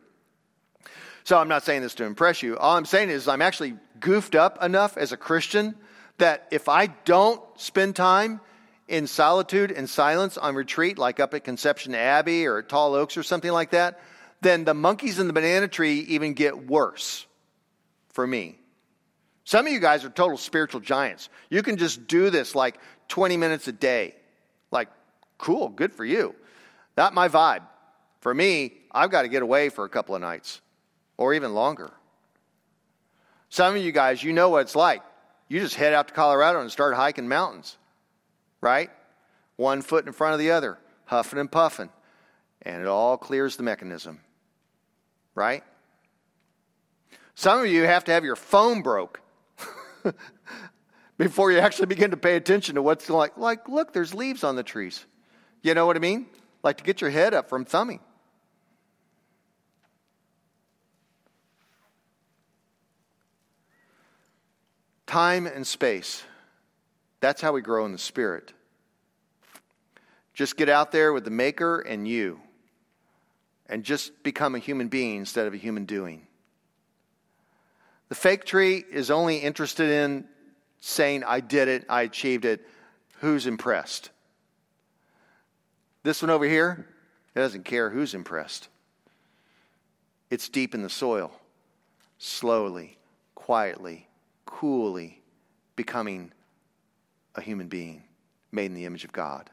So 1.26 1.40
I'm 1.40 1.48
not 1.48 1.64
saying 1.64 1.82
this 1.82 1.96
to 1.96 2.06
impress 2.06 2.44
you. 2.44 2.56
All 2.56 2.78
I'm 2.78 2.86
saying 2.86 3.10
is 3.10 3.28
I'm 3.28 3.42
actually 3.42 3.76
goofed 4.00 4.36
up 4.36 4.64
enough 4.64 4.96
as 4.96 5.12
a 5.12 5.18
Christian 5.18 5.74
that 6.20 6.48
if 6.52 6.70
I 6.70 6.86
don't 6.86 7.42
spend 7.60 7.96
time 7.96 8.40
in 8.88 9.08
solitude 9.08 9.72
and 9.72 9.90
silence 9.90 10.38
on 10.38 10.54
retreat, 10.54 11.00
like 11.00 11.20
up 11.20 11.34
at 11.34 11.44
Conception 11.44 11.96
Abbey 11.96 12.46
or 12.46 12.60
at 12.60 12.70
Tall 12.70 12.94
Oaks 12.94 13.18
or 13.18 13.24
something 13.24 13.52
like 13.52 13.72
that, 13.72 14.00
then 14.42 14.66
the 14.66 14.76
monkeys 14.76 15.18
in 15.18 15.26
the 15.26 15.34
banana 15.34 15.68
tree 15.68 16.02
even 16.10 16.34
get 16.34 16.68
worse 16.68 17.26
for 18.10 18.26
me. 18.26 18.60
Some 19.46 19.66
of 19.66 19.74
you 19.74 19.80
guys 19.80 20.06
are 20.06 20.12
total 20.12 20.38
spiritual 20.38 20.82
giants. 20.82 21.30
You 21.50 21.64
can 21.64 21.78
just 21.78 22.06
do 22.06 22.30
this 22.30 22.54
like 22.54 22.78
20 23.08 23.36
minutes 23.36 23.68
a 23.68 23.72
day. 23.72 24.14
Like, 24.70 24.90
cool, 25.40 25.70
good 25.70 25.92
for 25.92 26.06
you. 26.06 26.36
Not 26.96 27.16
my 27.16 27.30
vibe. 27.30 27.64
For 28.22 28.32
me, 28.32 28.74
I've 28.92 29.10
got 29.10 29.24
to 29.24 29.28
get 29.28 29.42
away 29.42 29.70
for 29.70 29.86
a 29.86 29.90
couple 29.90 30.14
of 30.14 30.22
nights 30.22 30.62
or 31.18 31.34
even 31.34 31.54
longer. 31.54 31.92
Some 33.50 33.76
of 33.76 33.82
you 33.82 33.92
guys, 33.92 34.24
you 34.24 34.34
know 34.34 34.50
what 34.50 34.62
it's 34.62 34.76
like. 34.76 35.02
You 35.48 35.60
just 35.60 35.76
head 35.76 35.94
out 35.94 36.08
to 36.08 36.14
Colorado 36.14 36.62
and 36.62 36.72
start 36.72 36.96
hiking 36.96 37.28
mountains 37.28 37.78
right? 38.66 38.90
One 39.58 39.84
foot 39.84 40.08
in 40.08 40.12
front 40.12 40.34
of 40.34 40.40
the 40.40 40.50
other, 40.50 40.80
huffing 41.06 41.38
and 41.38 41.52
puffing. 41.52 41.90
And 42.64 42.82
it 42.82 42.88
all 42.88 43.16
clears 43.16 43.58
the 43.58 43.64
mechanism, 43.64 44.20
right? 45.36 45.64
Some 47.36 47.60
of 47.60 47.68
you 47.68 47.84
have 47.84 48.06
to 48.06 48.12
have 48.12 48.26
your 48.26 48.36
phone 48.36 48.82
broke 48.82 49.22
before 51.18 51.52
you 51.52 51.60
actually 51.60 51.86
begin 51.86 52.10
to 52.10 52.18
pay 52.18 52.36
attention 52.36 52.74
to 52.76 52.82
what's 52.82 53.08
like. 53.08 53.38
Like, 53.38 53.70
look, 53.70 53.94
there's 53.94 54.16
leaves 54.16 54.44
on 54.44 54.56
the 54.56 54.64
trees. 54.64 55.06
You 55.62 55.76
know 55.76 55.86
what 55.86 55.96
I 55.96 56.00
mean? 56.00 56.26
Like 56.64 56.78
to 56.78 56.84
get 56.84 57.02
your 57.02 57.12
head 57.12 57.36
up 57.36 57.48
from 57.48 57.66
thumbing. 57.66 58.00
Time 65.16 65.48
and 65.48 65.66
space. 65.66 66.26
That's 67.22 67.42
how 67.42 67.54
we 67.54 67.62
grow 67.62 67.86
in 67.86 67.94
the 67.94 67.98
Spirit. 67.98 68.52
Just 70.34 70.58
get 70.58 70.68
out 70.68 70.92
there 70.92 71.14
with 71.14 71.24
the 71.24 71.30
Maker 71.30 71.80
and 71.80 72.06
you, 72.06 72.42
and 73.70 73.86
just 73.86 74.24
become 74.24 74.56
a 74.56 74.60
human 74.60 74.90
being 74.90 75.20
instead 75.20 75.48
of 75.48 75.54
a 75.54 75.58
human 75.58 75.86
doing. 75.86 76.28
The 78.10 78.16
fake 78.16 78.44
tree 78.44 78.84
is 78.92 79.10
only 79.10 79.38
interested 79.38 79.90
in 79.90 80.26
saying, 80.82 81.24
I 81.24 81.40
did 81.40 81.70
it, 81.70 81.86
I 81.88 82.02
achieved 82.02 82.44
it. 82.44 82.68
Who's 83.22 83.48
impressed? 83.48 84.10
This 86.04 86.22
one 86.22 86.30
over 86.30 86.44
here, 86.44 86.90
it 87.34 87.40
doesn't 87.40 87.64
care 87.64 87.90
who's 87.90 88.16
impressed. 88.16 88.68
It's 90.30 90.50
deep 90.50 90.76
in 90.76 90.82
the 90.82 90.90
soil, 90.90 91.32
slowly, 92.18 92.98
quietly, 93.34 94.10
coolly 94.46 95.22
becoming 95.76 96.32
a 97.36 97.42
human 97.42 97.68
being 97.68 98.04
made 98.52 98.68
in 98.68 98.74
the 98.74 98.86
image 98.86 99.04
of 99.04 99.12
God. 99.12 99.50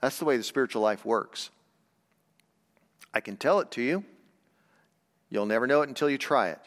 That's 0.00 0.18
the 0.18 0.24
way 0.24 0.36
the 0.36 0.42
spiritual 0.42 0.82
life 0.82 1.04
works. 1.04 1.50
I 3.14 3.20
can 3.20 3.36
tell 3.36 3.60
it 3.60 3.70
to 3.72 3.82
you. 3.82 4.04
You'll 5.30 5.46
never 5.46 5.66
know 5.66 5.82
it 5.82 5.88
until 5.88 6.10
you 6.10 6.18
try 6.18 6.50
it. 6.50 6.60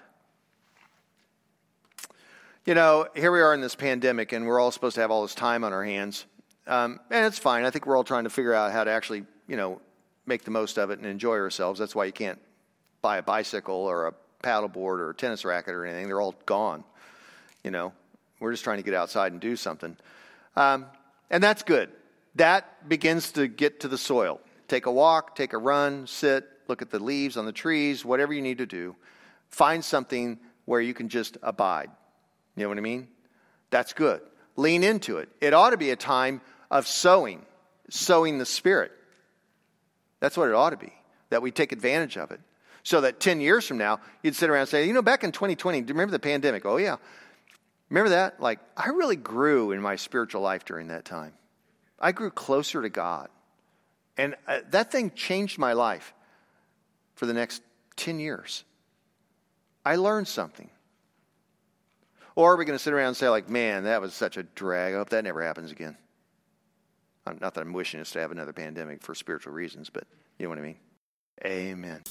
You 2.66 2.76
know, 2.76 3.08
here 3.16 3.32
we 3.32 3.42
are 3.42 3.54
in 3.54 3.62
this 3.62 3.76
pandemic, 3.76 4.32
and 4.32 4.46
we're 4.46 4.60
all 4.60 4.72
supposed 4.72 4.96
to 4.96 5.02
have 5.02 5.12
all 5.12 5.22
this 5.22 5.36
time 5.36 5.64
on 5.64 5.74
our 5.74 5.84
hands. 5.84 6.26
Um, 6.68 7.00
and 7.10 7.26
it's 7.26 7.40
fine. 7.40 7.66
I 7.66 7.72
think 7.72 7.86
we're 7.86 7.98
all 7.98 8.04
trying 8.04 8.26
to 8.26 8.30
figure 8.30 8.54
out 8.54 8.72
how 8.72 8.84
to 8.84 8.92
actually, 8.92 9.26
you 9.48 9.58
know, 9.58 9.82
make 10.26 10.44
the 10.44 10.52
most 10.52 10.78
of 10.78 10.92
it 10.92 11.00
and 11.00 11.08
enjoy 11.08 11.36
ourselves. 11.38 11.80
That's 11.80 11.96
why 11.96 12.06
you 12.06 12.12
can't 12.12 12.40
buy 13.02 13.18
a 13.18 13.24
bicycle 13.24 13.76
or 13.76 14.08
a 14.08 14.14
paddleboard 14.44 15.00
or 15.00 15.10
a 15.12 15.16
tennis 15.16 15.46
racket 15.46 15.74
or 15.74 15.86
anything. 15.86 16.08
They're 16.08 16.22
all 16.22 16.36
gone. 16.46 16.84
You 17.64 17.72
know, 17.72 17.94
we're 18.40 18.52
just 18.52 18.64
trying 18.64 18.78
to 18.78 18.84
get 18.84 18.94
outside 18.94 19.32
and 19.32 19.42
do 19.42 19.56
something. 19.56 19.98
Um, 20.56 20.86
and 21.30 21.44
that's 21.44 21.64
good. 21.64 21.90
That 22.36 22.88
begins 22.88 23.34
to 23.34 23.48
get 23.48 23.82
to 23.82 23.88
the 23.88 23.98
soil. 23.98 24.40
Take 24.68 24.86
a 24.86 24.92
walk, 24.92 25.36
take 25.36 25.54
a 25.54 25.58
run, 25.58 26.08
sit, 26.08 26.48
look 26.68 26.82
at 26.82 26.92
the 26.92 27.00
leaves 27.00 27.38
on 27.38 27.46
the 27.46 27.52
trees, 27.52 28.06
whatever 28.06 28.34
you 28.34 28.42
need 28.42 28.60
to 28.60 28.66
do. 28.66 28.96
Find 29.50 29.84
something 29.84 30.40
where 30.66 30.80
you 30.80 30.94
can 30.94 31.10
just 31.10 31.38
abide. 31.42 31.90
You 32.56 32.64
know 32.64 32.70
what 32.70 32.78
I 32.78 32.82
mean? 32.82 33.08
That's 33.72 33.94
good. 33.94 34.22
Lean 34.56 34.84
into 34.84 35.18
it. 35.18 35.30
It 35.42 35.54
ought 35.54 35.72
to 35.72 35.78
be 35.78 35.90
a 35.90 35.96
time 35.96 36.42
of 36.70 36.86
sowing, 36.88 37.46
sowing 37.90 38.38
the 38.38 38.46
Spirit. 38.46 38.92
That's 40.20 40.38
what 40.38 40.50
it 40.50 40.56
ought 40.56 40.72
to 40.72 40.78
be, 40.78 40.94
that 41.30 41.42
we 41.42 41.52
take 41.52 41.72
advantage 41.72 42.18
of 42.18 42.32
it. 42.32 42.40
So 42.90 43.02
that 43.02 43.20
10 43.20 43.40
years 43.40 43.68
from 43.68 43.78
now, 43.78 44.00
you'd 44.24 44.36
sit 44.36 44.50
around 44.50 44.62
and 44.62 44.70
say, 44.70 44.88
you 44.88 44.94
know, 44.94 45.04
back 45.04 45.24
in 45.24 45.32
2020, 45.32 45.82
do 45.82 45.88
you 45.90 45.94
remember 45.94 46.12
the 46.12 46.18
pandemic? 46.18 46.66
Oh, 46.66 46.78
yeah. 46.78 46.96
Remember 47.92 48.10
that? 48.10 48.42
Like, 48.42 48.58
I 48.76 48.88
really 48.88 49.16
grew 49.16 49.74
in 49.74 49.80
my 49.80 49.96
spiritual 49.96 50.42
life 50.42 50.66
during 50.66 50.88
that 50.88 51.06
time. 51.06 51.34
I 52.00 52.14
grew 52.14 52.32
closer 52.32 52.82
to 52.82 52.90
God. 52.90 53.30
And 54.18 54.36
uh, 54.48 54.62
that 54.72 54.92
thing 54.92 55.12
changed 55.12 55.60
my 55.60 55.74
life 55.74 56.16
for 57.14 57.28
the 57.28 57.34
next 57.34 57.62
10 57.98 58.20
years. 58.20 58.64
I 59.86 59.98
learned 59.98 60.28
something. 60.28 60.72
Or 62.34 62.54
are 62.54 62.58
we 62.58 62.66
going 62.66 62.76
to 62.76 62.84
sit 62.84 62.94
around 62.94 63.10
and 63.10 63.18
say, 63.18 63.30
like, 63.30 63.50
man, 63.50 63.84
that 63.84 64.02
was 64.02 64.16
such 64.16 64.36
a 64.36 64.42
drag. 64.42 64.96
I 64.96 64.98
hope 64.98 65.10
that 65.10 65.24
never 65.24 65.44
happens 65.44 65.72
again. 65.72 65.96
Not 67.28 67.54
that 67.54 67.62
I'm 67.62 67.74
wishing 67.74 68.00
us 68.00 68.10
to 68.14 68.20
have 68.20 68.32
another 68.32 68.52
pandemic 68.52 69.04
for 69.04 69.14
spiritual 69.14 69.54
reasons, 69.54 69.92
but 69.92 70.06
you 70.40 70.48
know 70.48 70.50
what 70.50 70.58
I 70.58 70.62
mean? 70.62 70.78
Amen. 71.46 72.02